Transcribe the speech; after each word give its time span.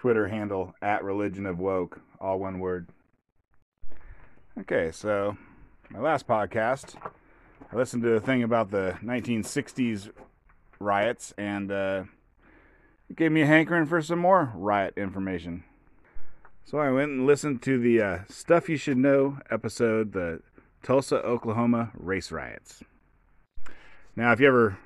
Twitter 0.00 0.28
handle 0.28 0.74
at 0.80 1.04
religion 1.04 1.44
of 1.44 1.58
woke, 1.58 2.00
all 2.18 2.38
one 2.38 2.58
word. 2.58 2.88
Okay, 4.58 4.90
so 4.90 5.36
my 5.90 5.98
last 6.00 6.26
podcast, 6.26 6.94
I 7.70 7.76
listened 7.76 8.02
to 8.04 8.14
a 8.14 8.20
thing 8.20 8.42
about 8.42 8.70
the 8.70 8.96
1960s 9.04 10.10
riots, 10.78 11.34
and 11.36 11.70
uh, 11.70 12.04
it 13.10 13.16
gave 13.16 13.30
me 13.30 13.42
a 13.42 13.46
hankering 13.46 13.84
for 13.84 14.00
some 14.00 14.20
more 14.20 14.54
riot 14.54 14.94
information. 14.96 15.64
So 16.64 16.78
I 16.78 16.90
went 16.90 17.10
and 17.10 17.26
listened 17.26 17.60
to 17.64 17.78
the 17.78 18.00
uh, 18.00 18.18
Stuff 18.26 18.70
You 18.70 18.78
Should 18.78 18.96
Know 18.96 19.36
episode, 19.50 20.14
the 20.14 20.40
Tulsa, 20.82 21.16
Oklahoma 21.16 21.90
race 21.92 22.32
riots. 22.32 22.82
Now, 24.16 24.32
if 24.32 24.40
you 24.40 24.48
ever 24.48 24.78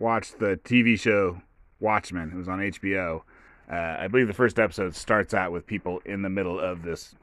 watched 0.00 0.40
the 0.40 0.58
TV 0.64 0.98
show 0.98 1.42
Watchmen, 1.78 2.32
it 2.32 2.36
was 2.36 2.48
on 2.48 2.58
HBO. 2.58 3.22
Uh, 3.70 3.96
I 4.00 4.08
believe 4.08 4.26
the 4.26 4.32
first 4.32 4.58
episode 4.58 4.94
starts 4.94 5.34
out 5.34 5.52
with 5.52 5.66
people 5.66 6.00
in 6.04 6.22
the 6.22 6.30
middle 6.30 6.58
of 6.58 6.82
this, 6.82 7.14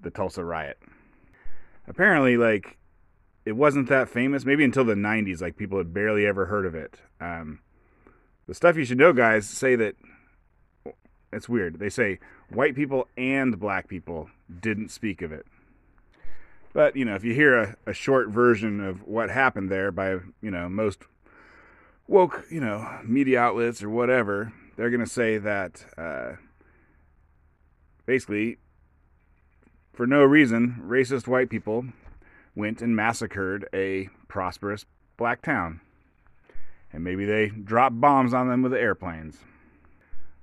the 0.00 0.10
Tulsa 0.10 0.44
riot. 0.44 0.78
Apparently, 1.88 2.36
like, 2.36 2.78
it 3.44 3.52
wasn't 3.52 3.88
that 3.88 4.08
famous, 4.08 4.44
maybe 4.44 4.64
until 4.64 4.84
the 4.84 4.94
90s, 4.94 5.40
like, 5.40 5.56
people 5.56 5.78
had 5.78 5.92
barely 5.92 6.24
ever 6.24 6.46
heard 6.46 6.66
of 6.66 6.74
it. 6.74 7.00
Um, 7.20 7.60
the 8.46 8.54
stuff 8.54 8.76
you 8.76 8.84
should 8.84 8.98
know, 8.98 9.12
guys, 9.12 9.48
say 9.48 9.74
that 9.76 9.96
it's 11.32 11.48
weird. 11.48 11.78
They 11.80 11.88
say 11.88 12.20
white 12.48 12.76
people 12.76 13.08
and 13.16 13.58
black 13.58 13.88
people 13.88 14.30
didn't 14.60 14.90
speak 14.90 15.22
of 15.22 15.32
it. 15.32 15.46
But, 16.72 16.94
you 16.94 17.04
know, 17.04 17.16
if 17.16 17.24
you 17.24 17.34
hear 17.34 17.58
a, 17.58 17.76
a 17.86 17.92
short 17.92 18.28
version 18.28 18.80
of 18.80 19.06
what 19.06 19.30
happened 19.30 19.70
there 19.70 19.90
by, 19.90 20.10
you 20.40 20.50
know, 20.50 20.68
most 20.68 21.00
woke, 22.06 22.44
you 22.50 22.60
know, 22.60 23.00
media 23.04 23.40
outlets 23.40 23.82
or 23.82 23.90
whatever, 23.90 24.52
they're 24.80 24.88
going 24.88 25.04
to 25.04 25.06
say 25.06 25.36
that 25.36 25.84
uh, 25.98 26.36
basically, 28.06 28.56
for 29.92 30.06
no 30.06 30.22
reason, 30.24 30.82
racist 30.86 31.26
white 31.26 31.50
people 31.50 31.84
went 32.56 32.80
and 32.80 32.96
massacred 32.96 33.68
a 33.74 34.08
prosperous 34.26 34.86
black 35.18 35.42
town. 35.42 35.82
And 36.94 37.04
maybe 37.04 37.26
they 37.26 37.48
dropped 37.48 38.00
bombs 38.00 38.32
on 38.32 38.48
them 38.48 38.62
with 38.62 38.72
airplanes. 38.72 39.44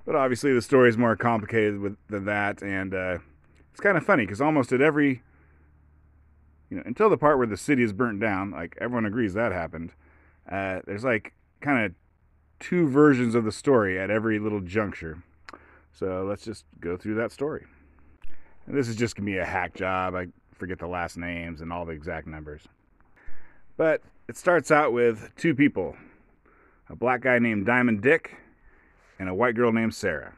But 0.06 0.16
obviously, 0.16 0.53
the 0.53 0.62
story 0.62 0.90
is 0.90 1.00
more 1.00 1.16
complicated 1.16 1.80
with, 1.80 1.97
than 2.08 2.25
that, 2.25 2.62
and 2.62 2.94
uh, 2.94 3.17
it's 3.72 3.81
kind 3.81 3.97
of 3.97 4.06
funny 4.06 4.23
because 4.23 4.40
almost 4.40 4.72
at 4.72 4.81
every, 4.81 5.23
you 6.69 6.78
know, 6.78 6.84
until 6.86 7.09
the 7.09 7.17
part 7.17 7.40
where 7.40 7.47
the 7.47 7.58
city 7.58 7.81
is 7.81 7.92
burnt 7.92 8.19
down, 8.19 8.52
like 8.52 8.78
everyone 8.80 9.08
agrees 9.08 9.34
that 9.34 9.52
happened. 9.52 9.94
Uh, 10.47 10.81
there's 10.86 11.03
like 11.03 11.34
kind 11.59 11.88
of 11.88 11.94
two 12.59 12.88
versions 12.88 13.36
of 13.36 13.44
the 13.44 13.52
story 13.52 14.00
at 14.00 14.09
every 14.09 14.39
little 14.39 14.61
juncture. 14.61 15.23
So 15.94 16.25
let's 16.27 16.44
just 16.44 16.66
go 16.80 16.97
through 16.97 17.16
that 17.16 17.31
story. 17.31 17.66
And 18.66 18.77
this 18.77 18.88
is 18.88 18.95
just 18.95 19.16
gonna 19.16 19.25
be 19.25 19.38
a 19.38 19.45
hack 19.45 19.73
job. 19.73 20.16
I 20.16 20.27
forget 20.53 20.80
the 20.80 20.88
last 20.88 21.17
names 21.17 21.61
and 21.61 21.72
all 21.72 21.85
the 21.85 21.94
exact 21.94 22.28
numbers. 22.28 22.67
But 23.78 24.02
it 24.28 24.38
starts 24.38 24.72
out 24.72 24.91
with 24.91 25.31
two 25.35 25.55
people 25.55 25.95
a 26.89 26.95
black 26.95 27.22
guy 27.22 27.38
named 27.38 27.66
Diamond 27.66 28.02
Dick 28.02 28.38
and 29.19 29.28
a 29.28 29.33
white 29.33 29.55
girl 29.55 29.73
named 29.73 29.94
Sarah. 29.94 30.33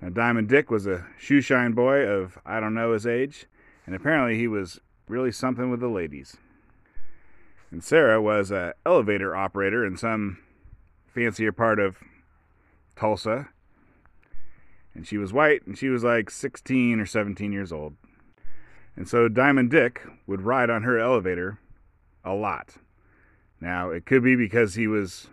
Now, 0.00 0.08
Diamond 0.08 0.48
Dick 0.48 0.70
was 0.70 0.86
a 0.86 1.06
shoeshine 1.20 1.74
boy 1.74 2.00
of 2.00 2.36
I 2.44 2.58
don't 2.58 2.74
know 2.74 2.92
his 2.92 3.06
age, 3.06 3.46
and 3.86 3.94
apparently 3.94 4.36
he 4.36 4.48
was 4.48 4.80
really 5.06 5.30
something 5.30 5.70
with 5.70 5.80
the 5.80 5.88
ladies. 5.88 6.36
And 7.72 7.82
Sarah 7.82 8.20
was 8.20 8.50
a 8.50 8.74
elevator 8.84 9.34
operator 9.34 9.84
in 9.84 9.96
some 9.96 10.38
fancier 11.06 11.52
part 11.52 11.80
of 11.80 11.96
Tulsa. 12.96 13.48
And 14.94 15.06
she 15.06 15.16
was 15.16 15.32
white, 15.32 15.66
and 15.66 15.76
she 15.76 15.88
was 15.88 16.04
like 16.04 16.28
16 16.28 17.00
or 17.00 17.06
17 17.06 17.50
years 17.50 17.72
old. 17.72 17.96
And 18.94 19.08
so 19.08 19.26
Diamond 19.26 19.70
Dick 19.70 20.02
would 20.26 20.42
ride 20.42 20.68
on 20.68 20.82
her 20.82 20.98
elevator 20.98 21.58
a 22.22 22.34
lot. 22.34 22.74
Now, 23.58 23.88
it 23.88 24.04
could 24.04 24.22
be 24.22 24.36
because 24.36 24.74
he 24.74 24.86
was, 24.86 25.28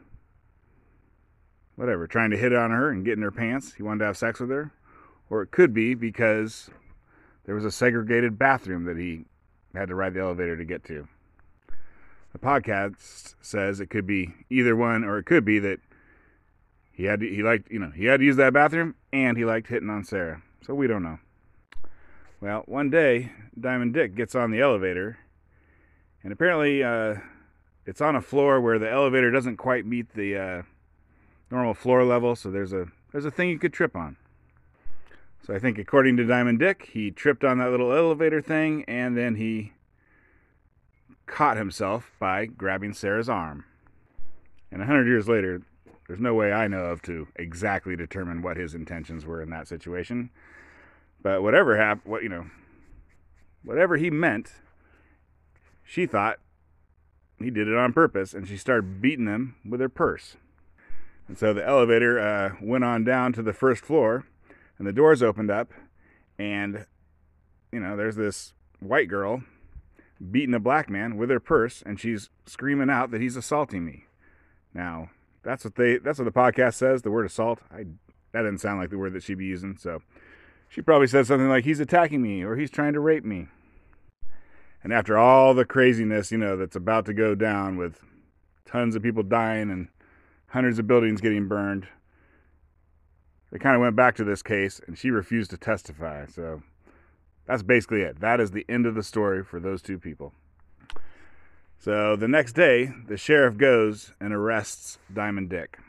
whatever, 1.75 2.07
trying 2.07 2.31
to 2.31 2.37
hit 2.37 2.53
on 2.53 2.71
her 2.71 2.89
and 2.89 3.03
get 3.03 3.17
in 3.17 3.21
her 3.21 3.31
pants. 3.31 3.73
He 3.73 3.83
wanted 3.83 3.99
to 3.99 4.05
have 4.05 4.17
sex 4.17 4.39
with 4.39 4.49
her. 4.49 4.71
Or 5.29 5.41
it 5.41 5.51
could 5.51 5.73
be 5.73 5.93
because 5.93 6.69
there 7.43 7.55
was 7.55 7.65
a 7.65 7.71
segregated 7.71 8.39
bathroom 8.39 8.85
that 8.85 8.97
he 8.97 9.25
had 9.75 9.89
to 9.89 9.95
ride 9.95 10.13
the 10.13 10.21
elevator 10.21 10.55
to 10.55 10.63
get 10.63 10.85
to. 10.85 11.09
The 12.31 12.39
podcast 12.39 13.35
says 13.41 13.79
it 13.79 13.89
could 13.89 14.05
be 14.05 14.33
either 14.49 14.75
one, 14.75 15.03
or 15.03 15.17
it 15.17 15.25
could 15.25 15.43
be 15.43 15.59
that 15.59 15.79
he 16.91 17.05
had 17.05 17.21
to, 17.21 17.27
he 17.27 17.41
liked 17.41 17.71
you 17.71 17.79
know 17.79 17.91
he 17.91 18.05
had 18.05 18.19
to 18.19 18.25
use 18.25 18.35
that 18.35 18.53
bathroom 18.53 18.95
and 19.11 19.37
he 19.37 19.45
liked 19.45 19.67
hitting 19.67 19.89
on 19.89 20.03
Sarah. 20.03 20.41
So 20.61 20.73
we 20.73 20.87
don't 20.87 21.03
know. 21.03 21.19
Well, 22.41 22.63
one 22.67 22.89
day 22.89 23.31
Diamond 23.59 23.93
Dick 23.93 24.15
gets 24.15 24.35
on 24.35 24.51
the 24.51 24.61
elevator, 24.61 25.17
and 26.23 26.31
apparently 26.31 26.83
uh, 26.83 27.15
it's 27.85 28.01
on 28.01 28.15
a 28.15 28.21
floor 28.21 28.61
where 28.61 28.77
the 28.77 28.89
elevator 28.89 29.31
doesn't 29.31 29.57
quite 29.57 29.85
meet 29.85 30.13
the 30.13 30.37
uh, 30.37 30.61
normal 31.49 31.73
floor 31.73 32.03
level. 32.03 32.35
So 32.35 32.51
there's 32.51 32.73
a 32.73 32.87
there's 33.11 33.25
a 33.25 33.31
thing 33.31 33.49
you 33.49 33.59
could 33.59 33.73
trip 33.73 33.95
on. 33.95 34.17
So 35.45 35.55
I 35.55 35.59
think 35.59 35.77
according 35.77 36.17
to 36.17 36.25
Diamond 36.25 36.59
Dick, 36.59 36.89
he 36.93 37.11
tripped 37.11 37.43
on 37.43 37.57
that 37.57 37.71
little 37.71 37.91
elevator 37.91 38.41
thing, 38.41 38.83
and 38.87 39.17
then 39.17 39.35
he 39.35 39.73
caught 41.29 41.57
himself 41.57 42.11
by 42.19 42.45
grabbing 42.45 42.93
Sarah's 42.93 43.29
arm. 43.29 43.65
And 44.71 44.81
a 44.81 44.85
hundred 44.85 45.07
years 45.07 45.27
later, 45.27 45.61
there's 46.07 46.19
no 46.19 46.33
way 46.33 46.51
I 46.51 46.67
know 46.67 46.85
of 46.85 47.01
to 47.03 47.27
exactly 47.35 47.95
determine 47.95 48.41
what 48.41 48.57
his 48.57 48.73
intentions 48.73 49.25
were 49.25 49.41
in 49.41 49.49
that 49.51 49.67
situation. 49.67 50.31
But 51.21 51.43
whatever 51.43 51.77
happened, 51.77 52.11
what 52.11 52.23
you 52.23 52.29
know, 52.29 52.47
whatever 53.63 53.97
he 53.97 54.09
meant, 54.09 54.53
she 55.83 56.05
thought 56.05 56.39
he 57.37 57.49
did 57.49 57.67
it 57.67 57.75
on 57.75 57.93
purpose, 57.93 58.33
and 58.33 58.47
she 58.47 58.57
started 58.57 59.01
beating 59.01 59.27
him 59.27 59.55
with 59.67 59.79
her 59.79 59.89
purse. 59.89 60.35
And 61.27 61.37
so 61.37 61.53
the 61.53 61.65
elevator 61.65 62.19
uh, 62.19 62.55
went 62.61 62.83
on 62.83 63.03
down 63.03 63.33
to 63.33 63.43
the 63.43 63.53
first 63.53 63.85
floor, 63.85 64.25
and 64.77 64.87
the 64.87 64.93
doors 64.93 65.21
opened 65.21 65.51
up, 65.51 65.71
and 66.37 66.85
you 67.71 67.79
know, 67.79 67.95
there's 67.95 68.15
this 68.15 68.53
white 68.79 69.09
girl 69.09 69.43
beating 70.31 70.55
a 70.55 70.59
black 70.59 70.89
man 70.89 71.17
with 71.17 71.29
her 71.29 71.39
purse, 71.39 71.81
and 71.85 71.99
she's 71.99 72.29
screaming 72.45 72.89
out 72.89 73.11
that 73.11 73.21
he's 73.21 73.35
assaulting 73.35 73.85
me. 73.85 74.05
Now, 74.73 75.09
that's 75.43 75.63
what 75.63 75.75
they 75.75 75.97
that's 75.97 76.19
what 76.19 76.25
the 76.25 76.31
podcast 76.31 76.75
says, 76.75 77.01
the 77.01 77.11
word 77.11 77.25
assault. 77.25 77.59
I 77.71 77.85
that 78.31 78.43
didn't 78.43 78.59
sound 78.59 78.79
like 78.79 78.89
the 78.89 78.97
word 78.97 79.13
that 79.13 79.23
she'd 79.23 79.37
be 79.37 79.45
using, 79.45 79.77
so 79.77 80.01
she 80.67 80.81
probably 80.81 81.07
said 81.07 81.25
something 81.25 81.49
like 81.49 81.63
he's 81.63 81.79
attacking 81.79 82.21
me 82.21 82.43
or 82.43 82.55
he's 82.55 82.69
trying 82.69 82.93
to 82.93 82.99
rape 82.99 83.25
me. 83.25 83.47
And 84.83 84.93
after 84.93 85.17
all 85.17 85.53
the 85.53 85.65
craziness, 85.65 86.31
you 86.31 86.37
know, 86.37 86.55
that's 86.55 86.75
about 86.75 87.05
to 87.07 87.13
go 87.13 87.35
down 87.35 87.75
with 87.75 87.99
tons 88.65 88.95
of 88.95 89.01
people 89.01 89.23
dying 89.23 89.71
and 89.71 89.89
hundreds 90.47 90.79
of 90.79 90.87
buildings 90.87 91.21
getting 91.21 91.47
burned, 91.47 91.87
they 93.51 93.57
kind 93.57 93.75
of 93.75 93.81
went 93.81 93.95
back 93.95 94.15
to 94.15 94.23
this 94.23 94.41
case 94.41 94.79
and 94.85 94.97
she 94.97 95.09
refused 95.09 95.51
to 95.51 95.57
testify. 95.57 96.25
So 96.27 96.61
that's 97.49 97.63
basically 97.63 98.01
it. 98.01 98.19
That 98.19 98.39
is 98.39 98.51
the 98.51 98.63
end 98.69 98.85
of 98.85 98.93
the 98.93 99.01
story 99.01 99.43
for 99.43 99.59
those 99.59 99.81
two 99.81 99.97
people. 99.97 100.33
So 101.79 102.15
the 102.15 102.27
next 102.27 102.53
day, 102.53 102.93
the 103.07 103.17
sheriff 103.17 103.57
goes 103.57 104.13
and 104.21 104.31
arrests 104.31 104.99
Diamond 105.11 105.49
Dick. 105.49 105.79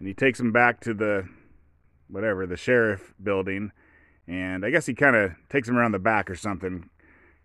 And 0.00 0.08
he 0.08 0.14
takes 0.14 0.40
him 0.40 0.50
back 0.50 0.80
to 0.80 0.92
the, 0.92 1.28
whatever, 2.08 2.44
the 2.44 2.56
sheriff 2.56 3.14
building. 3.22 3.70
And 4.26 4.66
I 4.66 4.70
guess 4.70 4.84
he 4.84 4.94
kind 4.94 5.14
of 5.14 5.34
takes 5.48 5.68
him 5.68 5.76
around 5.76 5.92
the 5.92 6.00
back 6.00 6.28
or 6.28 6.34
something 6.34 6.90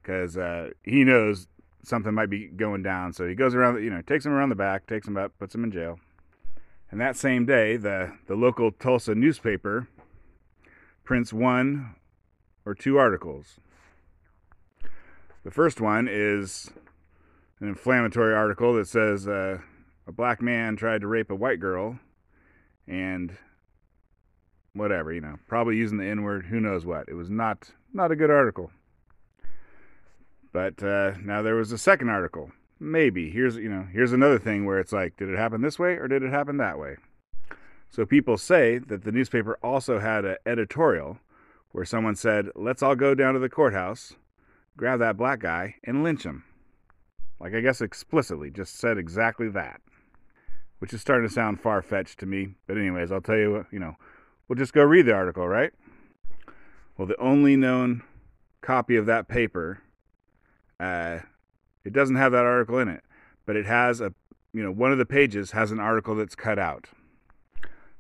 because 0.02 0.36
uh, 0.36 0.72
he 0.84 1.04
knows 1.04 1.46
something 1.84 2.12
might 2.16 2.32
be 2.32 2.48
going 2.48 2.82
down. 2.82 3.14
So 3.14 3.28
he 3.28 3.36
goes 3.36 3.54
around, 3.54 3.84
you 3.84 3.92
know, 3.92 4.02
takes 4.02 4.26
him 4.26 4.32
around 4.32 4.50
the 4.50 4.56
back, 4.56 4.88
takes 4.88 5.08
him 5.08 5.18
up, 5.18 5.38
puts 5.38 5.54
him 5.54 5.64
in 5.64 5.72
jail. 5.72 6.00
And 6.90 7.00
that 7.00 7.16
same 7.16 7.46
day, 7.46 7.78
the, 7.78 8.12
the 8.26 8.34
local 8.34 8.72
Tulsa 8.72 9.14
newspaper 9.14 9.88
prints 11.04 11.32
one 11.32 11.94
or 12.66 12.76
two 12.76 12.98
articles. 12.98 13.60
The 15.44 15.52
first 15.52 15.80
one 15.80 16.08
is 16.10 16.70
an 17.60 17.68
inflammatory 17.68 18.34
article 18.34 18.74
that 18.74 18.88
says 18.88 19.28
uh, 19.28 19.60
a 20.08 20.12
black 20.12 20.42
man 20.42 20.76
tried 20.76 21.02
to 21.02 21.08
rape 21.08 21.32
a 21.32 21.36
white 21.36 21.60
girl 21.60 22.00
and 22.88 23.38
whatever, 24.74 25.14
you 25.14 25.22
know, 25.22 25.38
probably 25.48 25.78
using 25.78 25.98
the 25.98 26.06
N 26.06 26.24
word, 26.24 26.48
who 26.48 26.60
knows 26.60 26.86
what. 26.86 27.08
It 27.08 27.14
was 27.14 27.30
not 27.30 27.72
not 27.94 28.12
a 28.12 28.16
good 28.16 28.30
article. 28.30 28.72
But 30.52 30.82
uh, 30.82 31.14
now 31.24 31.42
there 31.42 31.56
was 31.56 31.72
a 31.72 31.78
second 31.78 32.10
article. 32.10 32.52
Maybe 32.80 33.30
here's 33.30 33.56
you 33.56 33.70
know 33.70 33.88
here's 33.92 34.14
another 34.14 34.40
thing 34.40 34.66
where 34.66 34.80
it's 34.80 34.94
like, 34.94 35.18
did 35.18 35.30
it 35.30 35.38
happen 35.38 35.62
this 35.62 35.80
way 35.80 35.94
or 35.94 36.08
did 36.08 36.24
it 36.24 36.32
happen 36.32 36.58
that 36.58 36.80
way? 36.80 36.98
So 37.90 38.06
people 38.06 38.38
say 38.38 38.78
that 38.78 39.04
the 39.04 39.12
newspaper 39.12 39.58
also 39.64 40.00
had 40.00 40.26
an 40.26 40.38
editorial 40.46 41.18
where 41.72 41.86
someone 41.86 42.16
said, 42.16 42.48
let's 42.56 42.82
all 42.82 42.96
go 42.96 43.14
down 43.14 43.34
to 43.34 43.40
the 43.40 43.50
courthouse, 43.50 44.14
grab 44.76 45.00
that 45.00 45.18
black 45.18 45.40
guy, 45.40 45.76
and 45.84 46.04
lynch 46.04 46.24
him. 46.24 46.44
Like, 47.40 47.54
I 47.54 47.62
guess 47.62 47.82
explicitly, 47.82 48.52
just 48.52 48.78
said 48.78 48.98
exactly 48.98 49.50
that. 49.50 49.82
Which 50.80 50.94
is 50.94 51.02
starting 51.02 51.28
to 51.28 51.34
sound 51.34 51.62
far 51.62 51.82
fetched 51.82 52.20
to 52.20 52.26
me. 52.26 52.56
But, 52.68 52.78
anyways, 52.78 53.12
I'll 53.12 53.22
tell 53.22 53.38
you, 53.38 53.66
you 53.72 53.80
know, 53.80 53.96
we'll 54.48 54.58
just 54.58 54.74
go 54.74 54.84
read 54.84 55.06
the 55.06 55.14
article, 55.14 55.48
right? 55.48 55.72
Well, 56.98 57.08
the 57.08 57.20
only 57.20 57.56
known 57.56 58.04
copy 58.62 58.96
of 58.96 59.06
that 59.06 59.28
paper, 59.28 59.82
uh, 60.80 61.20
it 61.84 61.94
doesn't 61.94 62.16
have 62.16 62.32
that 62.32 62.46
article 62.46 62.80
in 62.80 62.88
it, 62.88 63.04
but 63.46 63.56
it 63.56 63.66
has 63.66 64.02
a, 64.02 64.14
you 64.54 64.64
know, 64.64 64.72
one 64.72 64.92
of 64.92 64.98
the 64.98 65.06
pages 65.06 65.52
has 65.52 65.72
an 65.72 65.80
article 65.80 66.16
that's 66.16 66.36
cut 66.36 66.60
out. 66.60 66.88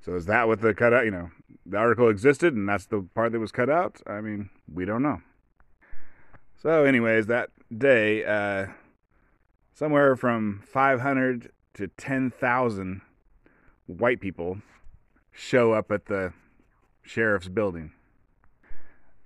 So 0.01 0.15
is 0.15 0.25
that 0.25 0.48
what 0.48 0.62
the 0.62 0.74
cutout, 0.74 1.06
you 1.06 1.12
know, 1.12 1.30
the 1.69 1.77
article 1.77 2.10
existed 2.10 2.56
and 2.56 2.68
that's 2.68 2.86
the 2.86 3.07
part 3.13 3.31
that 3.31 3.39
was 3.39 3.51
cut 3.51 3.69
out? 3.69 4.01
I 4.07 4.21
mean, 4.21 4.50
we 4.71 4.86
don't 4.86 5.04
know. 5.04 5.21
So, 6.62 6.83
anyways, 6.83 7.27
that 7.27 7.51
day, 7.75 8.25
uh, 8.25 8.68
somewhere 9.74 10.18
from 10.18 10.62
500 10.66 11.51
to 11.75 11.88
10,000 11.88 13.01
white 13.88 14.19
people 14.19 14.57
show 15.31 15.71
up 15.71 15.89
at 15.89 16.07
the 16.07 16.33
sheriff's 17.01 17.48
building. 17.48 17.94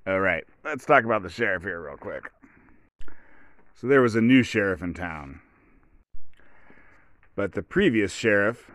All 0.05 0.19
right, 0.19 0.43
let's 0.63 0.85
talk 0.85 1.05
about 1.05 1.23
the 1.23 1.29
sheriff 1.29 1.63
here, 1.63 1.81
real 1.81 1.97
quick. 1.97 2.29
So, 3.73 3.87
there 3.87 4.01
was 4.01 4.15
a 4.15 4.21
new 4.21 4.43
sheriff 4.43 4.83
in 4.83 4.93
town. 4.93 5.41
But 7.35 7.53
the 7.53 7.63
previous 7.63 8.13
sheriff 8.13 8.69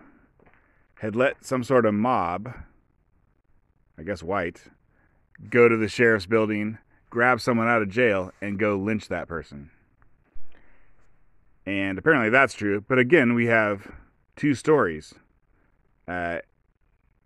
had 0.96 1.14
let 1.14 1.44
some 1.44 1.62
sort 1.62 1.86
of 1.86 1.94
mob, 1.94 2.52
I 3.98 4.02
guess 4.02 4.22
white, 4.22 4.62
go 5.50 5.68
to 5.68 5.76
the 5.76 5.88
sheriff's 5.88 6.26
building, 6.26 6.78
grab 7.10 7.40
someone 7.40 7.68
out 7.68 7.82
of 7.82 7.88
jail, 7.88 8.32
and 8.40 8.58
go 8.58 8.76
lynch 8.76 9.08
that 9.08 9.28
person. 9.28 9.70
And 11.66 11.98
apparently 11.98 12.30
that's 12.30 12.54
true. 12.54 12.80
But 12.86 12.98
again, 12.98 13.34
we 13.34 13.46
have 13.46 13.92
two 14.36 14.54
stories. 14.54 15.14
Uh, 16.06 16.38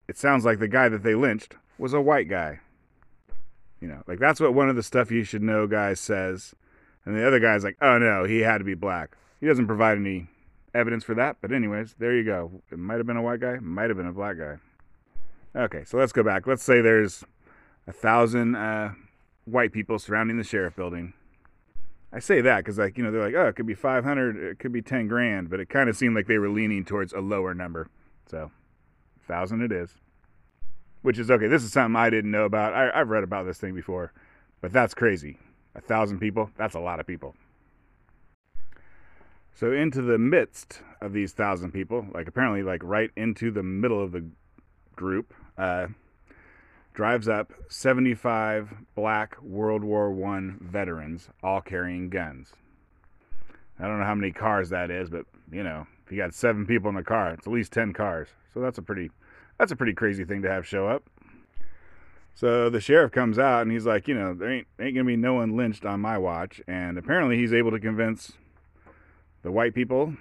it 0.08 0.18
sounds 0.18 0.44
like 0.44 0.58
the 0.58 0.68
guy 0.68 0.88
that 0.88 1.02
they 1.02 1.14
lynched 1.14 1.56
was 1.78 1.92
a 1.92 2.00
white 2.00 2.28
guy. 2.28 2.60
You 3.80 3.88
know, 3.88 4.02
like 4.06 4.18
that's 4.18 4.40
what 4.40 4.54
one 4.54 4.68
of 4.68 4.76
the 4.76 4.82
stuff 4.82 5.10
you 5.10 5.24
should 5.24 5.42
know 5.42 5.66
guys 5.66 6.00
says. 6.00 6.54
And 7.04 7.16
the 7.16 7.26
other 7.26 7.40
guy's 7.40 7.64
like, 7.64 7.76
oh 7.80 7.98
no, 7.98 8.24
he 8.24 8.40
had 8.40 8.58
to 8.58 8.64
be 8.64 8.74
black. 8.74 9.16
He 9.40 9.46
doesn't 9.46 9.66
provide 9.66 9.98
any 9.98 10.28
evidence 10.74 11.04
for 11.04 11.14
that. 11.14 11.36
But, 11.40 11.52
anyways, 11.52 11.94
there 11.98 12.14
you 12.14 12.24
go. 12.24 12.62
It 12.70 12.78
might 12.78 12.98
have 12.98 13.06
been 13.06 13.16
a 13.16 13.22
white 13.22 13.40
guy, 13.40 13.58
might 13.60 13.90
have 13.90 13.96
been 13.96 14.06
a 14.06 14.12
black 14.12 14.38
guy. 14.38 14.58
Okay, 15.54 15.84
so 15.84 15.98
let's 15.98 16.12
go 16.12 16.22
back. 16.22 16.46
Let's 16.46 16.62
say 16.62 16.80
there's 16.80 17.24
a 17.86 17.92
thousand 17.92 18.54
uh, 18.54 18.92
white 19.44 19.72
people 19.72 19.98
surrounding 19.98 20.38
the 20.38 20.44
sheriff 20.44 20.76
building. 20.76 21.12
I 22.12 22.20
say 22.20 22.40
that 22.42 22.58
because, 22.58 22.78
like, 22.78 22.96
you 22.96 23.04
know, 23.04 23.10
they're 23.10 23.24
like, 23.24 23.34
oh, 23.34 23.48
it 23.48 23.56
could 23.56 23.66
be 23.66 23.74
500, 23.74 24.36
it 24.36 24.58
could 24.58 24.72
be 24.72 24.82
10 24.82 25.08
grand, 25.08 25.50
but 25.50 25.60
it 25.60 25.68
kind 25.68 25.88
of 25.88 25.96
seemed 25.96 26.14
like 26.14 26.26
they 26.26 26.38
were 26.38 26.48
leaning 26.48 26.84
towards 26.84 27.12
a 27.12 27.20
lower 27.20 27.54
number. 27.54 27.88
So, 28.26 28.50
thousand 29.26 29.62
it 29.62 29.72
is. 29.72 29.94
Which 31.02 31.18
is 31.18 31.30
okay. 31.30 31.48
This 31.48 31.64
is 31.64 31.72
something 31.72 31.96
I 31.96 32.10
didn't 32.10 32.30
know 32.30 32.44
about. 32.44 32.74
I, 32.74 32.90
I've 32.94 33.08
read 33.08 33.24
about 33.24 33.44
this 33.44 33.58
thing 33.58 33.74
before, 33.74 34.12
but 34.60 34.72
that's 34.72 34.94
crazy. 34.94 35.38
A 35.74 35.80
thousand 35.80 36.18
people, 36.20 36.50
that's 36.56 36.74
a 36.74 36.80
lot 36.80 37.00
of 37.00 37.06
people. 37.06 37.34
So 39.54 39.72
into 39.72 40.00
the 40.00 40.18
midst 40.18 40.80
of 41.00 41.12
these 41.12 41.32
thousand 41.32 41.72
people, 41.72 42.06
like 42.14 42.28
apparently 42.28 42.62
like 42.62 42.82
right 42.84 43.10
into 43.16 43.50
the 43.50 43.62
middle 43.62 44.02
of 44.02 44.12
the 44.12 44.24
group, 44.96 45.34
uh, 45.58 45.88
drives 46.94 47.28
up 47.28 47.52
75 47.68 48.74
black 48.94 49.40
World 49.42 49.82
War 49.82 50.10
One 50.10 50.58
veterans, 50.60 51.28
all 51.42 51.60
carrying 51.60 52.08
guns. 52.08 52.52
I 53.78 53.86
don't 53.86 53.98
know 53.98 54.04
how 54.04 54.14
many 54.14 54.32
cars 54.32 54.70
that 54.70 54.90
is, 54.90 55.10
but 55.10 55.26
you 55.50 55.62
know, 55.62 55.86
if 56.04 56.12
you 56.12 56.18
got 56.18 56.34
seven 56.34 56.66
people 56.66 56.90
in 56.90 56.96
a 56.96 57.04
car, 57.04 57.30
it's 57.30 57.46
at 57.46 57.52
least 57.52 57.72
10 57.72 57.92
cars. 57.92 58.28
So 58.54 58.60
that's 58.60 58.78
a 58.78 58.82
pretty 58.82 59.10
that's 59.58 59.72
a 59.72 59.76
pretty 59.76 59.94
crazy 59.94 60.24
thing 60.24 60.42
to 60.42 60.50
have 60.50 60.66
show 60.66 60.86
up. 60.86 61.04
So 62.34 62.70
the 62.70 62.80
sheriff 62.80 63.12
comes 63.12 63.38
out 63.38 63.62
and 63.62 63.70
he's 63.70 63.86
like, 63.86 64.08
you 64.08 64.14
know, 64.14 64.34
there 64.34 64.50
ain't 64.50 64.66
ain't 64.80 64.94
gonna 64.94 65.04
be 65.04 65.16
no 65.16 65.34
one 65.34 65.56
lynched 65.56 65.84
on 65.84 66.00
my 66.00 66.18
watch, 66.18 66.60
and 66.66 66.98
apparently 66.98 67.36
he's 67.36 67.52
able 67.52 67.70
to 67.70 67.80
convince 67.80 68.32
the 69.42 69.52
white 69.52 69.74
people 69.74 70.14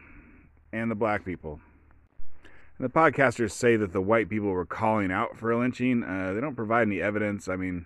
and 0.73 0.89
the 0.89 0.95
black 0.95 1.25
people. 1.25 1.59
The 2.81 2.89
podcasters 2.89 3.51
say 3.51 3.75
that 3.75 3.93
the 3.93 4.01
white 4.01 4.27
people 4.27 4.49
were 4.49 4.65
calling 4.65 5.11
out 5.11 5.37
for 5.37 5.51
a 5.51 5.59
lynching. 5.59 6.03
Uh, 6.03 6.33
they 6.33 6.41
don't 6.41 6.55
provide 6.55 6.87
any 6.87 6.99
evidence. 6.99 7.47
I 7.47 7.55
mean, 7.55 7.85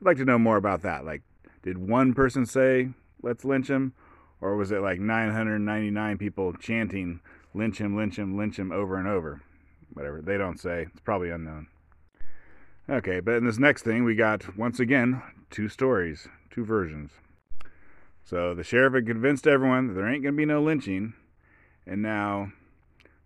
I'd 0.00 0.06
like 0.06 0.16
to 0.16 0.24
know 0.24 0.38
more 0.38 0.56
about 0.56 0.80
that. 0.80 1.04
Like, 1.04 1.20
did 1.62 1.76
one 1.76 2.14
person 2.14 2.46
say, 2.46 2.88
let's 3.22 3.44
lynch 3.44 3.68
him? 3.68 3.92
Or 4.40 4.56
was 4.56 4.72
it 4.72 4.80
like 4.80 4.98
999 4.98 6.16
people 6.16 6.54
chanting, 6.54 7.20
lynch 7.52 7.76
him, 7.76 7.94
lynch 7.94 8.16
him, 8.16 8.34
lynch 8.34 8.58
him 8.58 8.72
over 8.72 8.96
and 8.96 9.06
over? 9.06 9.42
Whatever. 9.92 10.22
They 10.22 10.38
don't 10.38 10.58
say. 10.58 10.86
It's 10.90 11.00
probably 11.00 11.28
unknown. 11.28 11.66
Okay, 12.88 13.20
but 13.20 13.34
in 13.34 13.44
this 13.44 13.58
next 13.58 13.82
thing, 13.82 14.04
we 14.04 14.14
got, 14.14 14.56
once 14.56 14.80
again, 14.80 15.20
two 15.50 15.68
stories, 15.68 16.28
two 16.50 16.64
versions. 16.64 17.10
So 18.24 18.54
the 18.54 18.64
sheriff 18.64 18.94
had 18.94 19.06
convinced 19.06 19.46
everyone 19.46 19.88
that 19.88 19.92
there 19.92 20.08
ain't 20.08 20.22
going 20.22 20.34
to 20.34 20.38
be 20.38 20.46
no 20.46 20.62
lynching. 20.62 21.12
And 21.86 22.00
now 22.00 22.52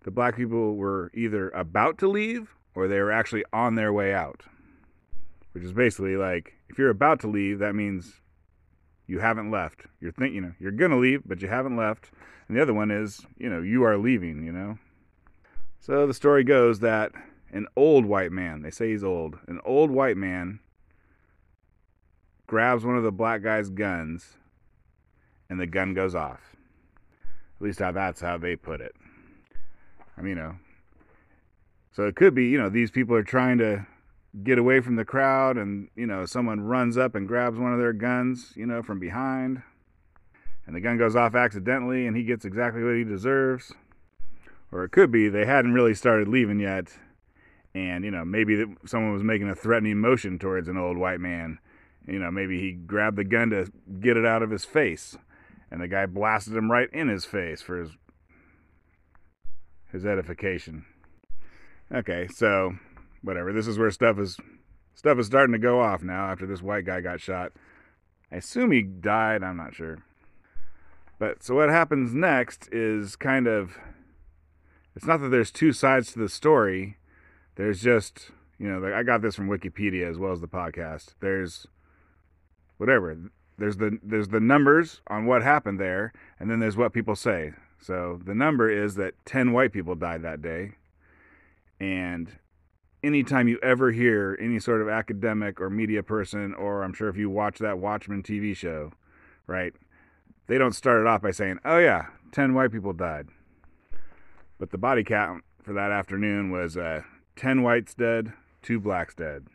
the 0.03 0.11
black 0.11 0.35
people 0.35 0.75
were 0.75 1.11
either 1.13 1.49
about 1.49 1.97
to 1.99 2.07
leave 2.07 2.55
or 2.75 2.87
they 2.87 2.99
were 2.99 3.11
actually 3.11 3.43
on 3.51 3.75
their 3.75 3.91
way 3.91 4.13
out. 4.13 4.43
Which 5.51 5.63
is 5.63 5.73
basically 5.73 6.15
like 6.15 6.53
if 6.69 6.77
you're 6.77 6.89
about 6.89 7.19
to 7.21 7.27
leave, 7.27 7.59
that 7.59 7.75
means 7.75 8.21
you 9.07 9.19
haven't 9.19 9.51
left. 9.51 9.81
You're 9.99 10.11
thinking, 10.11 10.35
you 10.35 10.41
know, 10.41 10.53
you're 10.59 10.71
to 10.71 10.95
leave, 10.95 11.23
but 11.25 11.41
you 11.41 11.47
haven't 11.47 11.75
left. 11.75 12.11
And 12.47 12.55
the 12.55 12.61
other 12.61 12.73
one 12.73 12.91
is, 12.91 13.25
you 13.37 13.49
know, 13.49 13.61
you 13.61 13.83
are 13.83 13.97
leaving, 13.97 14.45
you 14.45 14.51
know. 14.51 14.77
So 15.79 16.05
the 16.05 16.13
story 16.13 16.43
goes 16.43 16.79
that 16.79 17.11
an 17.51 17.65
old 17.75 18.05
white 18.05 18.31
man, 18.31 18.61
they 18.61 18.69
say 18.69 18.91
he's 18.91 19.03
old, 19.03 19.39
an 19.47 19.59
old 19.65 19.89
white 19.89 20.17
man 20.17 20.59
grabs 22.45 22.85
one 22.85 22.97
of 22.97 23.03
the 23.03 23.11
black 23.11 23.43
guy's 23.43 23.69
guns 23.69 24.37
and 25.49 25.59
the 25.59 25.67
gun 25.67 25.93
goes 25.93 26.15
off. 26.15 26.55
At 27.59 27.65
least 27.65 27.79
how 27.79 27.91
that's 27.91 28.21
how 28.21 28.37
they 28.37 28.55
put 28.55 28.81
it. 28.81 28.95
I 30.19 30.21
mean, 30.21 30.35
you 30.35 30.43
know. 30.43 30.55
So 31.91 32.05
it 32.05 32.15
could 32.15 32.35
be, 32.35 32.47
you 32.47 32.59
know, 32.59 32.69
these 32.69 32.91
people 32.91 33.15
are 33.15 33.23
trying 33.23 33.57
to 33.59 33.87
get 34.43 34.59
away 34.59 34.79
from 34.81 34.95
the 34.95 35.05
crowd 35.05 35.57
and, 35.57 35.89
you 35.95 36.05
know, 36.05 36.25
someone 36.25 36.61
runs 36.61 36.97
up 36.97 37.15
and 37.15 37.27
grabs 37.27 37.57
one 37.57 37.73
of 37.73 37.79
their 37.79 37.93
guns, 37.93 38.53
you 38.55 38.65
know, 38.65 38.83
from 38.83 38.99
behind. 38.99 39.63
And 40.67 40.75
the 40.75 40.81
gun 40.81 40.97
goes 40.97 41.15
off 41.15 41.33
accidentally 41.33 42.05
and 42.05 42.15
he 42.15 42.23
gets 42.23 42.45
exactly 42.45 42.83
what 42.83 42.95
he 42.95 43.03
deserves. 43.03 43.73
Or 44.71 44.83
it 44.83 44.91
could 44.91 45.11
be 45.11 45.29
they 45.29 45.45
hadn't 45.45 45.73
really 45.73 45.95
started 45.95 46.27
leaving 46.27 46.59
yet. 46.59 46.93
And, 47.73 48.03
you 48.03 48.11
know, 48.11 48.23
maybe 48.23 48.65
someone 48.85 49.13
was 49.13 49.23
making 49.23 49.49
a 49.49 49.55
threatening 49.55 49.97
motion 49.97 50.37
towards 50.37 50.67
an 50.67 50.77
old 50.77 50.97
white 50.97 51.19
man. 51.19 51.57
You 52.07 52.19
know, 52.19 52.29
maybe 52.29 52.59
he 52.59 52.73
grabbed 52.73 53.17
the 53.17 53.23
gun 53.23 53.49
to 53.49 53.71
get 53.99 54.15
it 54.15 54.25
out 54.25 54.43
of 54.43 54.51
his 54.51 54.65
face 54.65 55.17
and 55.71 55.81
the 55.81 55.87
guy 55.87 56.05
blasted 56.05 56.55
him 56.55 56.71
right 56.71 56.89
in 56.91 57.07
his 57.07 57.25
face 57.25 57.61
for 57.61 57.79
his 57.79 57.91
his 59.91 60.05
edification. 60.05 60.85
Okay, 61.93 62.27
so 62.27 62.75
whatever. 63.21 63.51
This 63.53 63.67
is 63.67 63.77
where 63.77 63.91
stuff 63.91 64.19
is 64.19 64.37
stuff 64.93 65.17
is 65.17 65.27
starting 65.27 65.53
to 65.53 65.59
go 65.59 65.81
off 65.81 66.03
now 66.03 66.29
after 66.29 66.45
this 66.45 66.61
white 66.61 66.85
guy 66.85 67.01
got 67.01 67.21
shot. 67.21 67.53
I 68.31 68.37
assume 68.37 68.71
he 68.71 68.81
died, 68.81 69.43
I'm 69.43 69.57
not 69.57 69.73
sure. 69.73 69.99
But 71.17 71.43
so 71.43 71.55
what 71.55 71.69
happens 71.69 72.13
next 72.13 72.69
is 72.71 73.15
kind 73.15 73.47
of 73.47 73.77
it's 74.95 75.05
not 75.05 75.21
that 75.21 75.29
there's 75.29 75.51
two 75.51 75.71
sides 75.71 76.13
to 76.13 76.19
the 76.19 76.29
story. 76.29 76.97
There's 77.55 77.81
just, 77.81 78.31
you 78.57 78.67
know, 78.67 78.93
I 78.93 79.03
got 79.03 79.21
this 79.21 79.35
from 79.35 79.49
Wikipedia 79.49 80.09
as 80.09 80.17
well 80.17 80.31
as 80.31 80.41
the 80.41 80.47
podcast. 80.47 81.15
There's 81.19 81.67
whatever 82.77 83.17
there's 83.59 83.77
the 83.77 83.99
there's 84.01 84.29
the 84.29 84.39
numbers 84.39 85.01
on 85.07 85.25
what 85.25 85.43
happened 85.43 85.79
there, 85.79 86.13
and 86.39 86.49
then 86.49 86.59
there's 86.59 86.77
what 86.77 86.93
people 86.93 87.15
say. 87.15 87.53
So 87.81 88.19
the 88.23 88.35
number 88.35 88.69
is 88.69 88.95
that 88.95 89.13
10 89.25 89.51
white 89.51 89.71
people 89.71 89.95
died 89.95 90.21
that 90.23 90.41
day. 90.41 90.73
And 91.79 92.37
anytime 93.03 93.47
you 93.47 93.59
ever 93.63 93.91
hear 93.91 94.37
any 94.39 94.59
sort 94.59 94.81
of 94.81 94.89
academic 94.89 95.61
or 95.61 95.69
media 95.69 96.03
person, 96.03 96.53
or 96.53 96.83
I'm 96.83 96.93
sure 96.93 97.09
if 97.09 97.17
you 97.17 97.29
watch 97.29 97.59
that 97.59 97.79
Watchmen 97.79 98.23
TV 98.23 98.55
show, 98.55 98.91
right, 99.47 99.73
they 100.47 100.57
don't 100.57 100.73
start 100.73 101.01
it 101.01 101.07
off 101.07 101.21
by 101.21 101.31
saying, 101.31 101.59
oh 101.63 101.77
yeah, 101.77 102.07
10 102.31 102.53
white 102.53 102.71
people 102.71 102.93
died. 102.93 103.27
But 104.57 104.71
the 104.71 104.77
body 104.77 105.03
count 105.03 105.43
for 105.63 105.73
that 105.73 105.91
afternoon 105.91 106.51
was 106.51 106.75
uh, 106.75 107.03
10 107.37 107.61
whites 107.61 107.93
dead, 107.93 108.33
two 108.61 108.79
blacks 108.79 109.15
dead. 109.15 109.47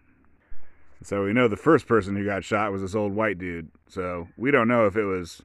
So 1.02 1.24
we 1.24 1.34
know 1.34 1.48
the 1.48 1.56
first 1.56 1.86
person 1.86 2.16
who 2.16 2.24
got 2.24 2.44
shot 2.44 2.72
was 2.72 2.80
this 2.80 2.94
old 2.94 3.12
white 3.12 3.38
dude. 3.38 3.70
So 3.88 4.28
we 4.38 4.50
don't 4.50 4.68
know 4.68 4.86
if 4.86 4.96
it 4.96 5.04
was. 5.04 5.42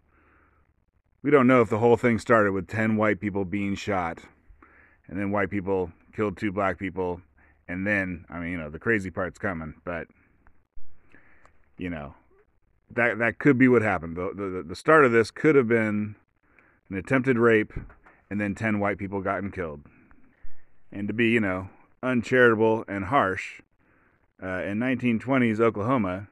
We 1.22 1.32
don't 1.32 1.48
know 1.48 1.62
if 1.62 1.70
the 1.70 1.80
whole 1.80 1.98
thing 1.98 2.18
started 2.18 2.54
with 2.54 2.68
10 2.68 2.96
white 2.96 3.20
people 3.20 3.44
being 3.44 3.76
shot, 3.76 4.20
and 5.08 5.20
then 5.20 5.32
white 5.32 5.50
people 5.50 5.92
killed 6.14 6.38
two 6.38 6.52
black 6.52 6.80
people, 6.80 7.22
and 7.68 7.86
then, 7.86 8.26
I 8.30 8.40
mean, 8.40 8.52
you 8.52 8.58
know, 8.58 8.70
the 8.70 8.80
crazy 8.80 9.12
part's 9.12 9.38
coming, 9.38 9.76
but, 9.84 10.08
you 11.78 11.90
know, 11.90 12.14
that, 12.92 13.20
that 13.20 13.38
could 13.38 13.58
be 13.58 13.68
what 13.68 13.82
happened. 13.82 14.16
The, 14.16 14.32
the, 14.34 14.64
the 14.66 14.76
start 14.76 15.04
of 15.04 15.12
this 15.12 15.30
could 15.30 15.56
have 15.56 15.68
been 15.68 16.16
an 16.90 16.96
attempted 16.96 17.38
rape, 17.38 17.74
and 18.30 18.40
then 18.40 18.56
10 18.56 18.80
white 18.80 18.98
people 18.98 19.22
gotten 19.22 19.52
killed. 19.52 19.82
And 20.92 21.08
to 21.10 21.14
be, 21.14 21.30
you 21.30 21.42
know, 21.42 21.70
uncharitable 22.02 22.86
and 22.88 23.06
harsh, 23.06 23.62
uh, 24.42 24.64
in 24.64 24.80
1920s 24.80 25.60
Oklahoma, 25.60 26.30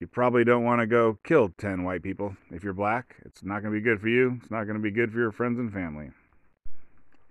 you 0.00 0.06
probably 0.06 0.44
don't 0.44 0.64
want 0.64 0.80
to 0.80 0.86
go 0.86 1.18
kill 1.24 1.50
10 1.58 1.82
white 1.84 2.02
people. 2.02 2.36
If 2.50 2.62
you're 2.62 2.72
black, 2.72 3.16
it's 3.24 3.42
not 3.42 3.62
going 3.62 3.74
to 3.74 3.80
be 3.80 3.84
good 3.84 4.00
for 4.00 4.08
you. 4.08 4.38
It's 4.40 4.50
not 4.50 4.64
going 4.64 4.76
to 4.76 4.82
be 4.82 4.90
good 4.90 5.12
for 5.12 5.18
your 5.18 5.32
friends 5.32 5.58
and 5.58 5.72
family. 5.72 6.10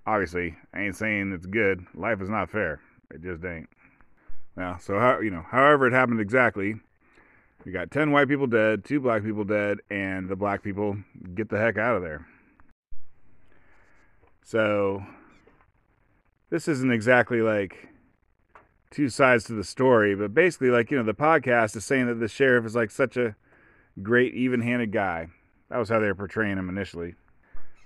Obviously, 0.05 0.55
I 0.73 0.81
ain't 0.81 0.95
saying 0.95 1.31
it's 1.33 1.45
good. 1.45 1.85
Life 1.93 2.21
is 2.21 2.29
not 2.29 2.49
fair. 2.49 2.81
It 3.11 3.21
just 3.21 3.43
ain't. 3.43 3.69
Now, 4.55 4.77
so 4.77 4.99
how 4.99 5.19
you 5.19 5.29
know, 5.29 5.45
however 5.49 5.87
it 5.87 5.93
happened 5.93 6.19
exactly, 6.19 6.75
you 7.65 7.71
got 7.71 7.91
10 7.91 8.11
white 8.11 8.27
people 8.27 8.47
dead, 8.47 8.83
two 8.83 8.99
black 8.99 9.23
people 9.23 9.43
dead, 9.43 9.79
and 9.89 10.27
the 10.27 10.35
black 10.35 10.63
people 10.63 10.97
get 11.35 11.49
the 11.49 11.57
heck 11.57 11.77
out 11.77 11.97
of 11.97 12.01
there. 12.01 12.25
So 14.43 15.03
this 16.49 16.67
isn't 16.67 16.91
exactly 16.91 17.41
like 17.41 17.89
two 18.91 19.09
sides 19.09 19.43
to 19.45 19.53
the 19.53 19.63
story, 19.63 20.15
but 20.15 20.33
basically, 20.33 20.69
like, 20.69 20.91
you 20.91 20.97
know, 20.97 21.03
the 21.03 21.13
podcast 21.13 21.75
is 21.75 21.85
saying 21.85 22.07
that 22.07 22.15
the 22.15 22.27
sheriff 22.27 22.65
is 22.65 22.75
like 22.75 22.91
such 22.91 23.17
a 23.17 23.35
great, 24.01 24.33
even 24.33 24.61
handed 24.61 24.91
guy. 24.91 25.27
That 25.69 25.77
was 25.77 25.89
how 25.89 25.99
they 25.99 26.07
were 26.07 26.15
portraying 26.15 26.57
him 26.57 26.69
initially. 26.69 27.15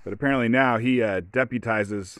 But 0.04 0.14
apparently 0.14 0.48
now 0.48 0.78
he 0.78 1.02
uh, 1.02 1.22
deputizes 1.22 2.20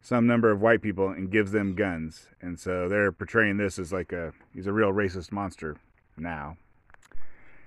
some 0.00 0.26
number 0.26 0.50
of 0.50 0.60
white 0.60 0.82
people 0.82 1.08
and 1.08 1.30
gives 1.30 1.52
them 1.52 1.74
guns. 1.74 2.28
And 2.40 2.58
so 2.58 2.88
they're 2.88 3.12
portraying 3.12 3.56
this 3.56 3.78
as 3.78 3.92
like 3.92 4.12
a, 4.12 4.32
he's 4.54 4.66
a 4.66 4.72
real 4.72 4.92
racist 4.92 5.32
monster 5.32 5.76
now. 6.16 6.56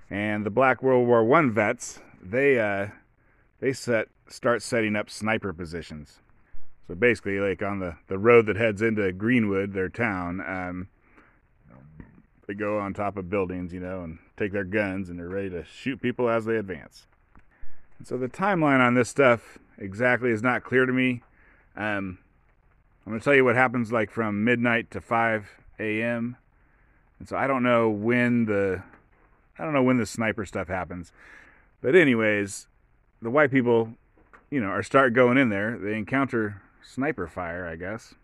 And 0.10 0.46
the 0.46 0.50
Black 0.50 0.82
World 0.82 1.08
War 1.08 1.24
One 1.24 1.52
vets, 1.52 2.00
they, 2.22 2.60
uh, 2.60 2.88
they 3.60 3.74
set, 3.74 4.08
start 4.28 4.62
setting 4.62 4.96
up 4.96 5.10
sniper 5.10 5.54
positions. 5.54 6.20
So 6.90 6.96
basically, 6.96 7.40
like 7.40 7.62
on 7.62 7.78
the, 7.78 7.98
the 8.08 8.18
road 8.18 8.48
that 8.48 8.56
heads 8.56 8.82
into 8.82 9.12
Greenwood, 9.12 9.74
their 9.74 9.90
town, 9.90 10.42
um, 10.42 10.88
they 12.48 12.56
go 12.56 12.80
on 12.80 12.96
top 12.96 13.16
of 13.16 13.30
buildings, 13.30 13.72
you 13.72 13.80
know, 13.80 14.02
and 14.02 14.18
take 14.38 14.52
their 14.52 14.64
guns 14.64 15.08
and 15.08 15.20
they're 15.20 15.30
ready 15.30 15.52
to 15.52 15.64
shoot 15.64 16.02
people 16.02 16.28
as 16.28 16.46
they 16.46 16.56
advance. 16.56 17.06
And 18.00 18.08
so 18.08 18.18
the 18.18 18.28
timeline 18.28 18.80
on 18.80 18.96
this 18.96 19.08
stuff 19.08 19.60
exactly 19.78 20.32
is 20.32 20.42
not 20.42 20.64
clear 20.64 20.88
to 20.88 20.92
me. 20.92 21.22
Um, 21.78 22.18
I'm 23.06 23.12
going 23.12 23.20
to 23.20 23.24
tell 23.24 23.36
you 23.36 23.46
what 23.46 23.56
happens 23.56 23.92
like 23.92 24.10
from 24.10 24.44
midnight 24.44 24.90
to 24.90 25.00
5 25.00 25.48
a.m. 25.80 26.38
And 27.20 27.30
so 27.30 27.38
I 27.38 27.46
don't 27.46 27.62
know 27.62 27.88
when 27.88 28.46
the 28.46 28.82
I 29.60 29.64
don't 29.64 29.74
know 29.74 29.84
when 29.84 29.98
the 29.98 30.08
sniper 30.08 30.44
stuff 30.44 30.70
happens. 30.70 31.12
But 31.84 31.94
anyways, 31.94 32.66
the 33.22 33.30
white 33.30 33.52
people, 33.52 33.94
you 34.50 34.60
know, 34.60 34.70
are 34.70 34.82
start 34.82 35.14
going 35.14 35.38
in 35.38 35.50
there. 35.50 35.78
They 35.78 35.96
encounter 35.96 36.64
sniper 36.82 37.28
fire, 37.28 37.68
I 37.68 37.76
guess. 37.76 38.16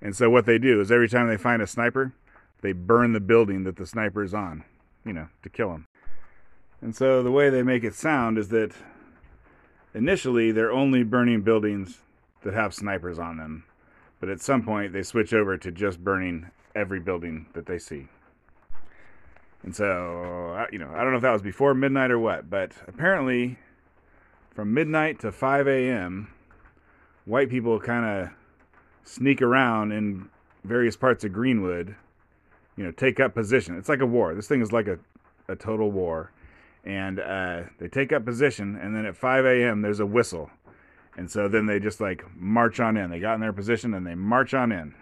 And 0.00 0.14
so 0.14 0.28
what 0.30 0.46
they 0.46 0.58
do 0.58 0.80
is 0.80 0.92
every 0.92 1.08
time 1.08 1.28
they 1.28 1.36
find 1.36 1.62
a 1.62 1.66
sniper, 1.66 2.12
they 2.60 2.72
burn 2.72 3.12
the 3.12 3.20
building 3.20 3.64
that 3.64 3.76
the 3.76 3.86
sniper 3.86 4.22
is 4.22 4.34
on, 4.34 4.64
you 5.04 5.12
know, 5.12 5.28
to 5.42 5.48
kill 5.48 5.72
him. 5.72 5.86
And 6.80 6.94
so 6.94 7.22
the 7.22 7.30
way 7.30 7.48
they 7.50 7.62
make 7.62 7.84
it 7.84 7.94
sound 7.94 8.38
is 8.38 8.48
that 8.48 8.72
initially 9.94 10.52
they're 10.52 10.72
only 10.72 11.02
burning 11.02 11.42
buildings 11.42 12.00
that 12.42 12.54
have 12.54 12.74
snipers 12.74 13.18
on 13.18 13.38
them. 13.38 13.64
But 14.20 14.28
at 14.28 14.40
some 14.40 14.62
point 14.62 14.92
they 14.92 15.02
switch 15.02 15.32
over 15.32 15.56
to 15.56 15.72
just 15.72 16.02
burning 16.02 16.50
every 16.74 17.00
building 17.00 17.46
that 17.54 17.66
they 17.66 17.78
see. 17.78 18.08
And 19.62 19.74
so, 19.74 20.66
you 20.70 20.78
know, 20.78 20.92
I 20.94 21.02
don't 21.02 21.10
know 21.10 21.16
if 21.16 21.22
that 21.22 21.32
was 21.32 21.42
before 21.42 21.74
midnight 21.74 22.10
or 22.10 22.18
what, 22.18 22.48
but 22.48 22.72
apparently 22.86 23.58
from 24.54 24.72
midnight 24.72 25.18
to 25.20 25.32
5 25.32 25.66
a.m., 25.66 26.28
white 27.26 27.50
people 27.50 27.78
kind 27.78 28.04
of 28.06 28.30
sneak 29.04 29.42
around 29.42 29.92
in 29.92 30.28
various 30.64 30.96
parts 30.96 31.24
of 31.24 31.32
Greenwood, 31.32 31.94
you 32.76 32.84
know, 32.84 32.90
take 32.90 33.20
up 33.20 33.34
position. 33.34 33.76
It's 33.76 33.88
like 33.88 34.00
a 34.00 34.06
war. 34.06 34.34
This 34.34 34.48
thing 34.48 34.62
is 34.62 34.72
like 34.72 34.88
a, 34.88 34.98
a 35.48 35.56
total 35.56 35.90
war. 35.90 36.32
And 36.84 37.20
uh, 37.20 37.62
they 37.78 37.88
take 37.88 38.12
up 38.12 38.24
position, 38.24 38.76
and 38.76 38.94
then 38.94 39.06
at 39.06 39.16
5 39.16 39.44
a.m., 39.44 39.82
there's 39.82 39.98
a 39.98 40.06
whistle. 40.06 40.50
And 41.16 41.30
so 41.30 41.48
then 41.48 41.66
they 41.66 41.80
just 41.80 42.00
like 42.00 42.24
march 42.36 42.78
on 42.78 42.96
in. 42.96 43.10
They 43.10 43.18
got 43.18 43.34
in 43.34 43.40
their 43.40 43.52
position 43.52 43.94
and 43.94 44.06
they 44.06 44.14
march 44.14 44.52
on 44.52 44.70
in. 44.70 44.94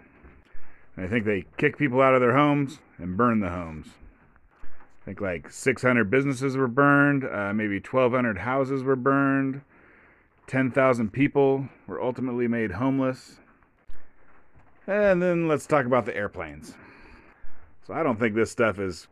And 0.95 1.05
I 1.05 1.09
think 1.09 1.25
they 1.25 1.45
kick 1.57 1.77
people 1.77 2.01
out 2.01 2.15
of 2.15 2.21
their 2.21 2.35
homes 2.35 2.79
and 2.97 3.17
burn 3.17 3.41
the 3.41 3.49
homes. 3.49 3.87
I 4.63 5.05
think 5.05 5.19
like 5.21 5.51
600 5.51 6.09
businesses 6.09 6.55
were 6.55 6.69
burned, 6.69 7.25
uh, 7.25 7.53
maybe 7.53 7.75
1,200 7.75 8.39
houses 8.39 8.81
were 8.81 8.95
burned. 8.95 9.61
10,000 10.47 11.11
people 11.11 11.67
were 11.87 12.01
ultimately 12.01 12.47
made 12.47 12.71
homeless. 12.71 13.39
And 14.87 15.21
then 15.21 15.47
let's 15.47 15.65
talk 15.65 15.85
about 15.85 16.05
the 16.05 16.15
airplanes. 16.15 16.75
So 17.87 17.93
I 17.93 18.03
don't 18.03 18.19
think 18.19 18.35
this 18.35 18.51
stuff 18.51 18.79
is 18.79 19.07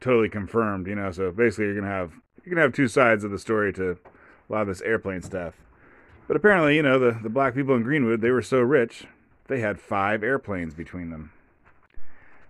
totally 0.00 0.28
confirmed, 0.28 0.86
you 0.86 0.94
know. 0.94 1.10
So 1.12 1.30
basically, 1.30 1.66
you're 1.66 1.74
gonna 1.76 1.86
have 1.86 2.12
you 2.44 2.50
can 2.50 2.58
have 2.58 2.72
two 2.72 2.88
sides 2.88 3.24
of 3.24 3.30
the 3.30 3.38
story 3.38 3.72
to 3.74 3.92
a 3.92 4.52
lot 4.52 4.62
of 4.62 4.68
this 4.68 4.82
airplane 4.82 5.22
stuff. 5.22 5.54
But 6.26 6.36
apparently, 6.36 6.76
you 6.76 6.82
know, 6.82 6.98
the 6.98 7.18
the 7.22 7.28
black 7.28 7.54
people 7.54 7.74
in 7.74 7.82
Greenwood 7.82 8.20
they 8.20 8.30
were 8.30 8.42
so 8.42 8.60
rich 8.60 9.06
they 9.48 9.60
had 9.60 9.80
five 9.80 10.22
airplanes 10.22 10.74
between 10.74 11.10
them. 11.10 11.32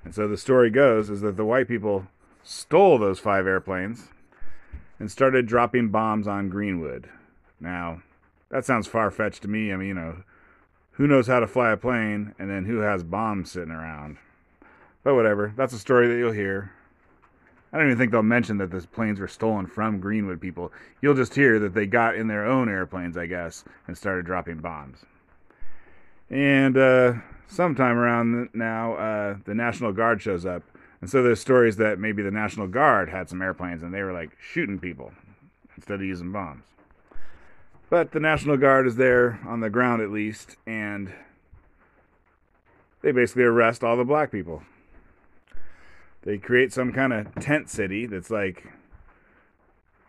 And 0.05 0.15
so 0.15 0.29
the 0.29 0.37
story 0.37 0.71
goes 0.71 1.11
is 1.11 1.21
that 1.21 1.37
the 1.37 1.45
white 1.45 1.69
people 1.69 2.07
stole 2.43 2.99
those 2.99 3.19
five 3.19 3.47
airplanes 3.47 4.09
and 4.99 5.11
started 5.11 5.47
dropping 5.47 5.89
bombs 5.89 6.27
on 6.27 6.49
Greenwood. 6.49 7.09
Now, 7.63 8.03
that 8.51 8.65
sounds 8.65 8.87
far 8.87 9.11
fetched 9.11 9.43
to 9.43 9.49
me. 9.49 9.73
I 9.73 9.77
mean, 9.77 9.89
you 9.89 9.95
know, 9.95 10.25
who 10.93 11.07
knows 11.07 11.29
how 11.29 11.41
to 11.41 11.47
fly 11.47 11.71
a 11.71 11.77
plane 11.77 12.35
and 12.39 12.51
then 12.51 12.65
who 12.65 12.79
has 12.79 13.03
bombs 13.03 13.53
sitting 13.53 13.71
around? 13.71 14.19
But 15.05 15.15
whatever, 15.15 15.55
that's 15.57 15.73
a 15.73 15.79
story 15.79 16.09
that 16.09 16.17
you'll 16.17 16.33
hear. 16.33 16.73
I 17.73 17.79
don't 17.79 17.87
even 17.87 17.99
think 17.99 18.13
they'll 18.13 18.23
mention 18.23 18.59
that 18.59 18.71
the 18.71 18.87
planes 18.87 19.19
were 19.19 19.29
stolen 19.29 19.67
from 19.67 20.01
Greenwood 20.01 20.41
people. 20.41 20.71
You'll 21.01 21.15
just 21.15 21.35
hear 21.35 21.59
that 21.61 21.73
they 21.73 21.87
got 21.87 22.17
in 22.17 22.27
their 22.27 22.45
own 22.45 22.69
airplanes, 22.69 23.17
I 23.17 23.27
guess, 23.27 23.65
and 23.87 23.97
started 23.97 24.27
dropping 24.27 24.59
bombs. 24.59 24.99
And 26.29 26.77
uh, 26.77 27.15
sometime 27.47 27.97
around 27.97 28.51
now, 28.53 28.95
uh, 28.95 29.37
the 29.45 29.55
National 29.55 29.93
Guard 29.93 30.21
shows 30.21 30.45
up. 30.45 30.63
And 31.01 31.09
so 31.09 31.23
there's 31.23 31.41
stories 31.41 31.77
that 31.77 31.99
maybe 31.99 32.23
the 32.23 32.31
National 32.31 32.67
Guard 32.67 33.09
had 33.09 33.31
some 33.31 33.41
airplanes 33.41 33.83
and 33.83 33.95
they 33.95 34.03
were 34.03 34.13
like 34.13 34.37
shooting 34.41 34.79
people 34.79 35.13
instead 35.77 35.95
of 35.95 36.07
using 36.07 36.31
bombs. 36.31 36.65
But 37.93 38.13
the 38.13 38.21
National 38.21 38.57
Guard 38.57 38.87
is 38.87 38.97
there 38.97 39.39
on 39.47 39.61
the 39.61 39.69
ground 39.69 40.01
at 40.01 40.11
least, 40.11 40.57
and 40.67 41.13
they 43.03 43.13
basically 43.13 43.43
arrest 43.43 43.85
all 43.85 43.99
the 43.99 44.05
black 44.05 44.33
people. 44.33 44.63
They 46.23 46.39
create 46.39 46.73
some 46.73 46.95
kind 46.95 47.13
of 47.13 47.35
tent 47.35 47.69
city 47.69 48.07
that's 48.07 48.31
like 48.31 48.65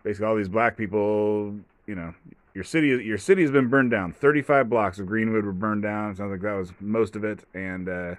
basically 0.02 0.28
all 0.28 0.38
these 0.38 0.48
black 0.48 0.78
people, 0.78 1.56
you 1.86 1.96
know, 1.96 2.14
your 2.54 2.64
city 2.64 2.88
your 2.88 3.18
city 3.18 3.42
has 3.42 3.52
been 3.52 3.68
burned 3.68 3.92
down. 3.92 4.14
35 4.14 4.70
blocks 4.70 4.98
of 4.98 5.06
Greenwood 5.06 5.44
were 5.44 5.52
burned 5.52 5.84
down. 5.84 6.16
Sounds 6.16 6.32
like 6.32 6.40
that 6.40 6.54
was 6.54 6.72
most 6.80 7.18
of 7.18 7.26
it 7.26 7.42
and 7.54 7.90
uh, 7.90 8.16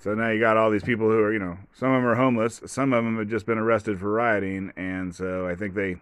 so 0.00 0.14
now 0.14 0.30
you 0.30 0.40
got 0.40 0.56
all 0.56 0.70
these 0.70 0.82
people 0.82 1.06
who 1.06 1.18
are, 1.18 1.34
you 1.34 1.38
know, 1.38 1.58
some 1.74 1.92
of 1.92 2.00
them 2.00 2.10
are 2.10 2.14
homeless, 2.14 2.62
some 2.64 2.94
of 2.94 3.04
them 3.04 3.18
have 3.18 3.28
just 3.28 3.44
been 3.44 3.58
arrested 3.58 4.00
for 4.00 4.10
rioting, 4.10 4.72
and 4.74 5.14
so 5.14 5.46
I 5.46 5.54
think 5.54 5.74
they 5.74 5.96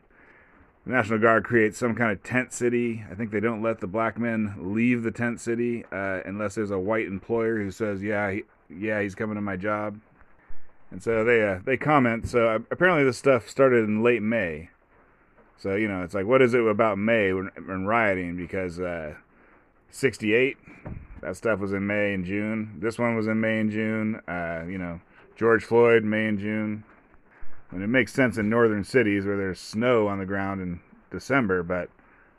the 0.87 0.93
National 0.93 1.19
Guard 1.19 1.45
creates 1.45 1.79
some 1.79 1.95
kind 1.95 2.13
of 2.13 2.23
tent 2.23 2.53
city. 2.53 3.05
I 3.11 3.15
think 3.15 3.31
they 3.31 3.41
don't 3.41 3.63
let 3.63 3.81
the 3.81 3.87
black 3.87 4.19
men 4.19 4.55
leave 4.59 5.03
the 5.03 5.11
tent 5.11 5.41
city 5.41 5.85
uh, 5.91 6.21
unless 6.25 6.55
there's 6.55 6.71
a 6.71 6.79
white 6.79 7.07
employer 7.07 7.57
who 7.57 7.71
says, 7.71 8.03
"Yeah, 8.03 8.31
he, 8.31 8.45
yeah, 8.69 9.01
he's 9.01 9.15
coming 9.15 9.37
to 9.37 9.41
my 9.41 9.57
job." 9.57 9.99
And 10.91 11.03
so 11.03 11.25
they 11.25 11.43
uh, 11.43 11.61
they 11.65 11.77
comment. 11.77 12.29
So 12.29 12.49
uh, 12.49 12.59
apparently 12.71 13.05
this 13.05 13.17
stuff 13.17 13.49
started 13.49 13.85
in 13.85 14.03
late 14.03 14.23
May. 14.23 14.71
So 15.57 15.75
you 15.75 15.89
know, 15.89 16.03
it's 16.03 16.15
like, 16.15 16.27
what 16.27 16.43
is 16.43 16.53
it 16.53 16.67
about 16.67 16.99
May 16.99 17.33
when, 17.33 17.51
when 17.65 17.87
rioting? 17.87 18.37
Because 18.37 18.79
'68, 19.91 20.57
uh, 20.87 20.91
that 21.23 21.37
stuff 21.37 21.61
was 21.61 21.73
in 21.73 21.87
May 21.87 22.13
and 22.13 22.27
June. 22.27 22.77
This 22.79 22.99
one 22.99 23.17
was 23.17 23.27
in 23.27 23.41
May 23.41 23.61
and 23.61 23.71
June. 23.71 24.17
Uh, 24.29 24.65
you 24.69 24.77
know, 24.77 25.01
George 25.35 25.65
Floyd, 25.65 26.05
May 26.05 26.27
and 26.27 26.39
June. 26.39 26.85
And 27.75 27.83
it 27.83 27.89
makes 27.89 28.13
sense 28.13 28.39
in 28.39 28.49
northern 28.49 28.85
cities 28.85 29.27
where 29.27 29.37
there's 29.37 29.59
snow 29.59 30.07
on 30.07 30.21
the 30.21 30.25
ground 30.25 30.63
in 30.63 30.79
December, 31.11 31.65
but 31.65 31.91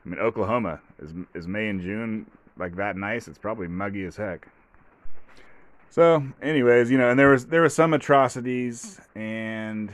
I 0.06 0.10
mean 0.10 0.20
Oklahoma 0.20 0.80
is 0.98 1.14
is 1.34 1.46
May 1.46 1.68
and 1.68 1.82
June 1.82 2.26
like 2.58 2.78
that 2.78 2.96
nice? 2.96 3.28
It's 3.28 3.38
probably 3.38 3.68
muggy 3.68 4.06
as 4.06 4.16
heck. 4.16 4.48
So, 5.90 6.24
anyways, 6.42 6.90
you 6.90 6.98
know, 6.98 7.10
and 7.10 7.20
there 7.20 7.32
was 7.32 7.48
there 7.48 7.62
were 7.62 7.70
some 7.70 7.94
atrocities, 7.94 9.00
and 9.14 9.94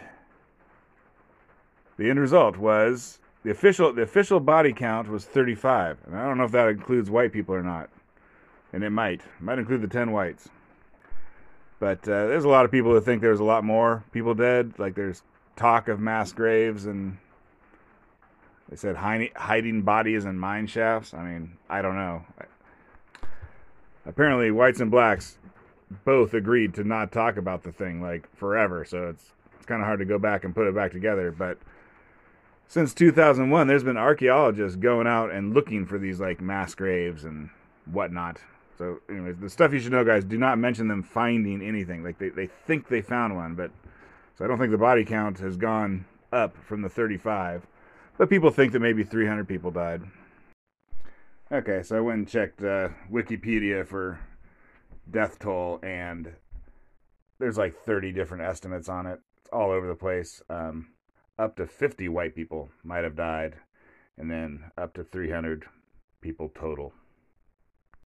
the 1.98 2.10
end 2.10 2.20
result 2.20 2.58
was 2.58 3.20
the 3.44 3.50
official 3.50 3.92
the 3.94 4.04
official 4.04 4.40
body 4.40 4.74
count 4.74 5.10
was 5.10 5.26
35, 5.26 5.98
and 6.06 6.16
I 6.16 6.28
don't 6.28 6.38
know 6.38 6.44
if 6.44 6.52
that 6.52 6.70
includes 6.70 7.10
white 7.10 7.32
people 7.32 7.56
or 7.56 7.64
not, 7.64 7.90
and 8.74 8.84
it 8.84 8.92
might 8.92 9.22
it 9.22 9.42
might 9.42 9.58
include 9.58 9.82
the 9.82 9.88
10 9.88 10.12
whites. 10.12 10.50
But 11.80 12.08
uh, 12.08 12.28
there's 12.28 12.46
a 12.46 12.50
lot 12.50 12.64
of 12.64 12.70
people 12.72 12.92
who 12.92 13.02
think 13.02 13.24
there's 13.24 13.40
a 13.40 13.44
lot 13.44 13.64
more 13.64 14.04
people 14.12 14.36
dead. 14.36 14.74
Like 14.78 14.94
there's 14.94 15.24
talk 15.62 15.88
of 15.88 16.00
mass 16.00 16.34
graves 16.34 16.86
and 16.88 17.18
they 18.68 18.76
said 18.76 18.96
hiding 18.96 19.82
bodies 19.84 20.26
in 20.26 20.40
mine 20.40 20.66
shafts. 20.66 21.14
I 21.14 21.24
mean, 21.24 21.58
I 21.70 21.82
don't 21.82 21.96
know. 21.96 22.26
apparently 24.06 24.50
whites 24.50 24.80
and 24.80 24.90
blacks 24.90 25.38
both 26.06 26.34
agreed 26.34 26.74
to 26.76 26.84
not 26.84 27.12
talk 27.12 27.38
about 27.38 27.64
the 27.64 27.72
thing 27.72 28.02
like 28.02 28.34
forever. 28.36 28.86
So 28.86 29.10
it's 29.10 29.32
it's 29.58 29.66
kind 29.68 29.82
of 29.82 29.86
hard 29.86 30.00
to 30.00 30.06
go 30.06 30.18
back 30.18 30.44
and 30.44 30.56
put 30.56 30.66
it 30.66 30.74
back 30.74 30.92
together. 30.92 31.32
But 31.32 31.60
since 32.68 32.94
2001, 32.96 33.68
there's 33.68 33.84
been 33.84 33.98
archaeologists 33.98 34.78
going 34.78 35.06
out 35.06 35.32
and 35.32 35.54
looking 35.54 35.86
for 35.86 36.00
these 36.00 36.20
like 36.20 36.42
mass 36.42 36.74
graves 36.74 37.26
and 37.26 37.50
whatnot. 37.86 38.40
So, 38.80 39.00
anyways, 39.10 39.38
the 39.38 39.50
stuff 39.50 39.74
you 39.74 39.80
should 39.80 39.92
know, 39.92 40.04
guys, 40.04 40.24
do 40.24 40.40
not 40.40 40.58
mention 40.58 40.88
them 40.88 41.04
finding 41.04 41.62
anything. 41.62 42.04
Like 42.04 42.18
they, 42.18 42.30
they 42.30 42.48
think 42.48 42.88
they 42.88 43.02
found 43.02 43.36
one, 43.36 43.54
but 43.54 43.70
so 44.42 44.46
I 44.46 44.48
don't 44.48 44.58
think 44.58 44.72
the 44.72 44.78
body 44.80 45.06
count 45.06 45.38
has 45.38 45.56
gone 45.56 46.04
up 46.34 46.58
from 46.66 46.82
the 46.82 46.90
35. 46.90 47.68
But 48.18 48.28
people 48.28 48.50
think 48.50 48.72
that 48.72 48.80
maybe 48.80 49.04
300 49.04 49.48
people 49.48 49.70
died. 49.70 50.02
Okay, 51.52 51.84
so 51.84 51.96
I 51.96 52.00
went 52.00 52.18
and 52.18 52.28
checked 52.28 52.64
uh, 52.64 52.90
Wikipedia 53.12 53.86
for 53.86 54.20
death 55.12 55.38
toll, 55.38 55.80
and 55.84 56.34
there's 57.38 57.60
like 57.60 57.76
30 57.86 58.14
different 58.14 58.44
estimates 58.44 58.90
on 58.90 59.06
it. 59.06 59.20
It's 59.42 59.50
all 59.54 59.70
over 59.70 59.88
the 59.88 59.94
place. 59.94 60.42
Um, 60.50 60.88
up 61.38 61.56
to 61.58 61.68
50 61.68 62.10
white 62.10 62.34
people 62.34 62.72
might 62.84 63.04
have 63.04 63.16
died, 63.16 63.58
and 64.18 64.32
then 64.32 64.72
up 64.76 64.96
to 64.96 65.04
300 65.04 65.66
people 66.20 66.52
total. 66.56 66.94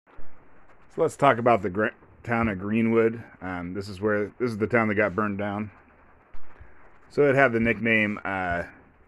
So 0.08 1.02
let's 1.02 1.16
talk 1.16 1.38
about 1.38 1.62
the 1.62 1.92
town 2.24 2.50
of 2.50 2.60
Greenwood. 2.60 3.24
Um, 3.42 3.74
this 3.74 3.88
is 3.88 4.02
where 4.02 4.34
this 4.38 4.52
is 4.52 4.58
the 4.58 4.68
town 4.68 4.90
that 4.90 4.96
got 4.96 5.16
burned 5.16 5.38
down. 5.38 5.72
So 7.10 7.30
it 7.30 7.36
had 7.36 7.54
the 7.54 7.60
nickname 7.60 8.20
uh, 8.26 8.64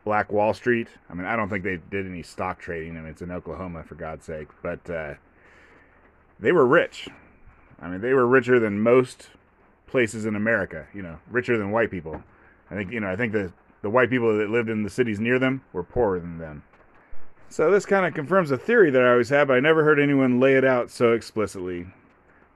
Black 0.06 0.32
Wall 0.32 0.54
Street. 0.54 0.88
I 1.10 1.14
mean, 1.14 1.26
I 1.26 1.36
don't 1.36 1.50
think 1.50 1.64
they 1.64 1.80
did 1.90 2.06
any 2.06 2.24
stock 2.24 2.60
trading. 2.60 2.98
I 2.98 3.02
mean, 3.02 3.10
it's 3.10 3.22
in 3.22 3.32
Oklahoma, 3.32 3.84
for 3.84 3.96
God's 3.96 4.26
sake. 4.26 4.48
But 4.62 4.90
uh, 4.90 5.16
they 6.40 6.52
were 6.52 6.66
rich. 6.66 7.10
I 7.82 7.90
mean, 7.90 8.02
they 8.02 8.14
were 8.14 8.26
richer 8.26 8.60
than 8.60 8.80
most 8.80 9.30
places 9.86 10.26
in 10.26 10.36
America. 10.36 10.88
You 10.94 11.02
know, 11.02 11.20
richer 11.30 11.58
than 11.58 11.72
white 11.72 11.92
people. 11.92 12.24
I 12.72 12.76
think 12.76 12.92
you 12.92 13.00
know. 13.00 13.10
I 13.10 13.16
think 13.16 13.34
the 13.34 13.52
the 13.82 13.90
white 13.90 14.10
people 14.10 14.38
that 14.38 14.50
lived 14.50 14.70
in 14.70 14.84
the 14.84 14.90
cities 14.90 15.20
near 15.20 15.40
them 15.40 15.62
were 15.74 15.84
poorer 15.84 16.20
than 16.20 16.38
them. 16.38 16.64
So 17.50 17.72
this 17.72 17.86
kind 17.86 18.06
of 18.06 18.14
confirms 18.14 18.52
a 18.52 18.58
theory 18.58 18.92
that 18.92 19.02
I 19.02 19.12
always 19.12 19.30
had, 19.30 19.48
but 19.48 19.56
I 19.56 19.60
never 19.60 19.84
heard 19.84 20.00
anyone 20.00 20.40
lay 20.40 20.56
it 20.56 20.66
out 20.66 20.90
so 20.92 21.14
explicitly. 21.14 21.88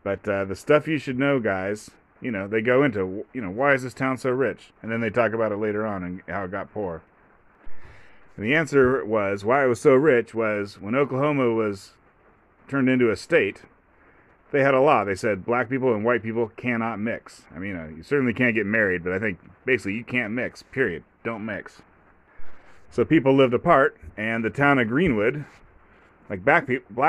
But 0.04 0.28
uh, 0.28 0.46
the 0.46 0.56
stuff 0.56 0.88
you 0.88 0.98
should 0.98 1.20
know, 1.20 1.40
guys, 1.40 1.92
you 2.22 2.32
know, 2.32 2.48
they 2.48 2.62
go 2.62 2.84
into, 2.84 3.25
you 3.34 3.42
know, 3.42 3.50
why 3.50 3.74
is 3.74 3.84
this 3.84 3.94
town 3.94 4.18
so 4.18 4.30
rich? 4.30 4.72
And 4.82 4.92
then 4.92 5.01
they 5.01 5.10
talk 5.10 5.34
about 5.34 5.51
it 5.51 5.58
later 5.58 5.86
on 5.86 6.04
and 6.04 6.22
how 6.28 6.44
it 6.44 6.51
got 6.51 6.74
poor. 6.74 7.01
And 8.38 8.46
the 8.46 8.56
answer 8.56 9.04
was 9.04 9.44
why 9.44 9.66
it 9.66 9.68
was 9.68 9.82
so 9.82 9.94
rich 9.94 10.34
was 10.34 10.80
when 10.80 10.96
Oklahoma 10.96 11.51
was 11.51 11.94
turned 12.68 12.90
into 12.90 13.12
a 13.12 13.16
state, 13.16 13.63
they 14.51 14.62
had 14.62 14.74
a 14.74 14.82
law. 14.82 15.04
They 15.04 15.16
said 15.16 15.46
black 15.46 15.70
people 15.70 15.94
and 15.94 16.06
white 16.06 16.24
people 16.24 16.51
cannot 16.56 17.00
mix. 17.00 17.44
I 17.54 17.60
mean, 17.60 17.72
you, 17.72 17.98
you 17.98 18.04
certainly 18.04 18.34
can't 18.34 18.56
get 18.56 18.66
married, 18.66 19.04
but 19.04 19.13
I 19.13 19.20
think 19.20 19.40
basically 19.66 19.96
you 19.96 20.04
can't 20.04 20.34
mix, 20.34 20.63
period. 20.63 21.04
Don't 21.24 21.46
mix. 21.46 21.82
So 22.90 23.06
people 23.06 23.34
lived 23.34 23.54
apart, 23.54 23.98
and 24.18 24.44
the 24.44 24.50
town 24.50 24.78
of 24.78 24.90
Greenwood, 24.90 25.46
like 26.30 26.44
black 26.44 26.68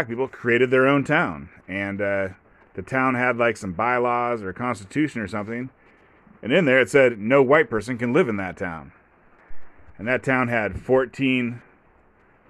people 0.09 0.29
created 0.29 0.71
their 0.71 0.87
own 0.87 1.03
town. 1.03 1.49
And 1.67 2.01
uh, 2.01 2.29
the 2.75 2.83
town 2.83 3.15
had 3.15 3.37
like 3.37 3.57
some 3.57 3.73
bylaws 3.73 4.43
or 4.43 4.51
a 4.51 4.55
constitution 4.55 5.21
or 5.21 5.29
something. 5.29 5.71
And 6.43 6.53
in 6.53 6.65
there 6.65 6.81
it 6.81 6.91
said 6.91 7.19
no 7.19 7.43
white 7.43 7.71
person 7.71 7.99
can 7.99 8.13
live 8.13 8.29
in 8.29 8.37
that 8.37 8.57
town. 8.57 8.93
And 9.99 10.09
that 10.09 10.23
town 10.23 10.49
had 10.49 10.81
14 10.81 11.63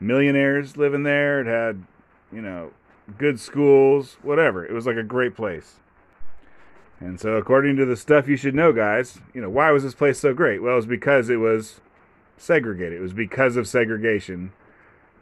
millionaires 0.00 0.76
living 0.76 1.02
there. 1.02 1.40
It 1.40 1.46
had, 1.46 1.84
you 2.32 2.40
know, 2.40 2.70
good 3.18 3.40
schools, 3.40 4.16
whatever. 4.22 4.64
It 4.64 4.72
was 4.72 4.86
like 4.86 4.96
a 4.96 5.02
great 5.02 5.34
place. 5.34 5.76
And 7.00 7.18
so, 7.18 7.32
according 7.32 7.76
to 7.76 7.84
the 7.84 7.96
stuff 7.96 8.28
you 8.28 8.36
should 8.36 8.54
know, 8.54 8.72
guys, 8.72 9.18
you 9.34 9.40
know, 9.40 9.50
why 9.50 9.72
was 9.72 9.82
this 9.82 9.94
place 9.94 10.20
so 10.20 10.32
great? 10.34 10.62
Well, 10.62 10.74
it 10.74 10.76
was 10.76 10.86
because 10.86 11.28
it 11.28 11.36
was 11.36 11.80
segregated. 12.36 12.98
It 12.98 13.02
was 13.02 13.12
because 13.12 13.56
of 13.56 13.66
segregation. 13.66 14.52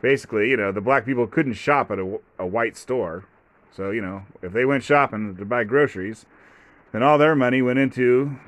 Basically, 0.02 0.50
you 0.50 0.56
know, 0.56 0.72
the 0.72 0.82
black 0.82 1.06
people 1.06 1.26
couldn't 1.26 1.54
shop 1.54 1.90
at 1.90 1.98
a, 1.98 2.18
a 2.38 2.46
white 2.46 2.76
store. 2.76 3.24
So, 3.72 3.90
you 3.90 4.00
know, 4.00 4.22
if 4.42 4.52
they 4.52 4.64
went 4.64 4.82
shopping 4.82 5.36
to 5.36 5.44
buy 5.44 5.64
groceries, 5.64 6.26
then 6.92 7.02
all 7.02 7.18
their 7.18 7.36
money 7.36 7.62
went 7.62 7.78
into 7.78 8.38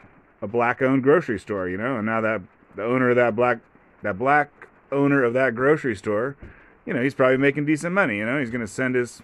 a 0.41 0.49
black 0.49 0.83
owned 0.83 1.03
grocery 1.03 1.39
store, 1.39 1.69
you 1.69 1.77
know, 1.77 1.97
and 1.97 2.07
now 2.07 2.21
that 2.21 2.43
the 2.75 2.85
owner 2.85 3.11
of 3.11 3.17
that 3.17 3.37
black 3.37 3.59
that 4.03 4.19
black 4.19 4.51
owner 4.91 5.23
of 5.23 5.33
that 5.35 5.55
grocery 5.55 5.95
store, 5.95 6.37
you 6.85 6.93
know, 6.93 7.03
he's 7.03 7.15
probably 7.15 7.37
making 7.37 7.65
decent 7.65 7.95
money, 7.95 8.19
you 8.19 8.27
know, 8.27 8.41
he's 8.41 8.51
gonna 8.51 8.67
send 8.67 8.97
his 8.97 9.23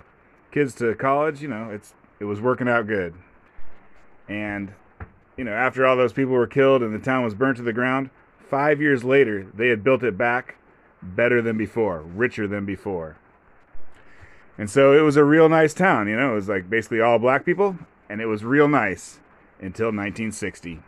kids 0.52 0.74
to 0.76 0.94
college, 0.94 1.42
you 1.42 1.48
know, 1.48 1.70
it's 1.70 1.94
it 2.20 2.24
was 2.24 2.40
working 2.40 2.68
out 2.68 2.87
good. 2.87 3.14
And, 4.28 4.72
you 5.37 5.44
know, 5.44 5.52
after 5.52 5.84
all 5.87 5.96
those 5.96 6.12
people 6.12 6.32
were 6.32 6.46
killed 6.46 6.82
and 6.82 6.94
the 6.94 6.98
town 6.98 7.24
was 7.24 7.34
burnt 7.34 7.56
to 7.56 7.62
the 7.62 7.72
ground, 7.72 8.11
five 8.38 8.80
years 8.80 9.02
later 9.02 9.46
they 9.54 9.68
had 9.68 9.82
built 9.82 10.04
it 10.04 10.16
back 10.16 10.56
better 11.02 11.42
than 11.42 11.56
before, 11.58 12.02
richer 12.02 12.46
than 12.46 12.64
before. 12.64 13.16
And 14.59 14.68
so 14.68 14.92
it 14.92 15.03
was 15.03 15.16
a 15.16 15.25
real 15.25 15.49
nice 15.49 15.73
town, 15.73 16.09
you 16.09 16.16
know, 16.16 16.33
it 16.33 16.35
was 16.35 16.49
like 16.49 16.68
basically 16.68 17.01
all 17.01 17.21
black 17.21 17.44
people, 17.44 17.79
and 18.09 18.21
it 18.21 18.27
was 18.27 18.44
real 18.44 18.68
nice 18.68 19.21
until 19.61 19.87
1960. 19.87 20.81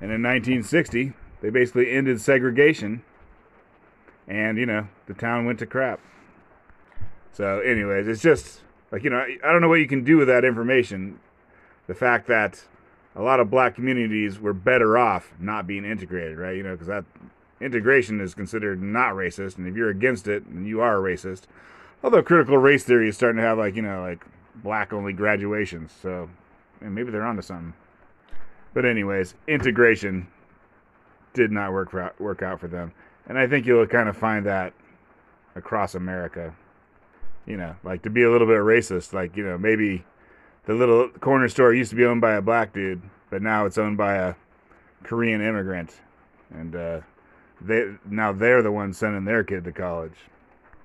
And 0.00 0.10
in 0.10 0.22
1960, 0.22 1.12
they 1.40 1.50
basically 1.50 1.90
ended 1.92 2.20
segregation, 2.20 3.04
and, 4.26 4.58
you 4.58 4.66
know, 4.66 4.88
the 5.06 5.14
town 5.14 5.46
went 5.46 5.60
to 5.60 5.66
crap. 5.66 6.00
So, 7.32 7.60
anyways, 7.60 8.08
it's 8.08 8.20
just 8.20 8.62
like, 8.90 9.04
you 9.04 9.10
know, 9.10 9.18
I 9.18 9.52
don't 9.52 9.60
know 9.60 9.68
what 9.68 9.80
you 9.80 9.86
can 9.86 10.02
do 10.02 10.16
with 10.16 10.26
that 10.26 10.44
information. 10.44 11.20
The 11.86 11.94
fact 11.94 12.26
that 12.26 12.64
a 13.14 13.22
lot 13.22 13.38
of 13.38 13.50
black 13.50 13.76
communities 13.76 14.40
were 14.40 14.52
better 14.52 14.98
off 14.98 15.32
not 15.38 15.66
being 15.66 15.84
integrated, 15.84 16.38
right? 16.38 16.56
You 16.56 16.64
know, 16.64 16.72
because 16.72 16.88
that 16.88 17.04
integration 17.60 18.20
is 18.20 18.34
considered 18.34 18.82
not 18.82 19.14
racist, 19.14 19.58
and 19.58 19.68
if 19.68 19.76
you're 19.76 19.90
against 19.90 20.26
it, 20.26 20.44
then 20.52 20.66
you 20.66 20.80
are 20.80 20.98
a 20.98 21.14
racist. 21.14 21.42
Although 22.02 22.22
critical 22.22 22.58
race 22.58 22.84
theory 22.84 23.08
is 23.08 23.16
starting 23.16 23.40
to 23.40 23.46
have 23.46 23.58
like 23.58 23.74
you 23.74 23.82
know 23.82 24.02
like 24.02 24.24
black 24.54 24.92
only 24.92 25.12
graduations, 25.12 25.92
so 26.00 26.30
and 26.80 26.94
maybe 26.94 27.10
they're 27.10 27.26
onto 27.26 27.42
something. 27.42 27.74
But 28.74 28.84
anyways, 28.84 29.34
integration 29.46 30.28
did 31.34 31.50
not 31.50 31.72
work 31.72 31.90
for, 31.90 32.12
work 32.18 32.42
out 32.42 32.60
for 32.60 32.68
them, 32.68 32.92
and 33.26 33.38
I 33.38 33.46
think 33.46 33.66
you'll 33.66 33.86
kind 33.86 34.08
of 34.08 34.16
find 34.16 34.46
that 34.46 34.72
across 35.56 35.94
America. 35.94 36.54
You 37.46 37.56
know, 37.56 37.76
like 37.82 38.02
to 38.02 38.10
be 38.10 38.22
a 38.22 38.30
little 38.30 38.46
bit 38.46 38.58
racist, 38.58 39.12
like 39.12 39.36
you 39.36 39.44
know 39.44 39.58
maybe 39.58 40.04
the 40.66 40.74
little 40.74 41.08
corner 41.08 41.48
store 41.48 41.72
used 41.72 41.90
to 41.90 41.96
be 41.96 42.04
owned 42.04 42.20
by 42.20 42.34
a 42.34 42.42
black 42.42 42.72
dude, 42.72 43.02
but 43.30 43.42
now 43.42 43.66
it's 43.66 43.78
owned 43.78 43.96
by 43.96 44.14
a 44.14 44.34
Korean 45.02 45.40
immigrant, 45.40 46.00
and 46.50 46.76
uh, 46.76 47.00
they 47.60 47.94
now 48.08 48.32
they're 48.32 48.62
the 48.62 48.70
ones 48.70 48.98
sending 48.98 49.24
their 49.24 49.42
kid 49.42 49.64
to 49.64 49.72
college. 49.72 50.16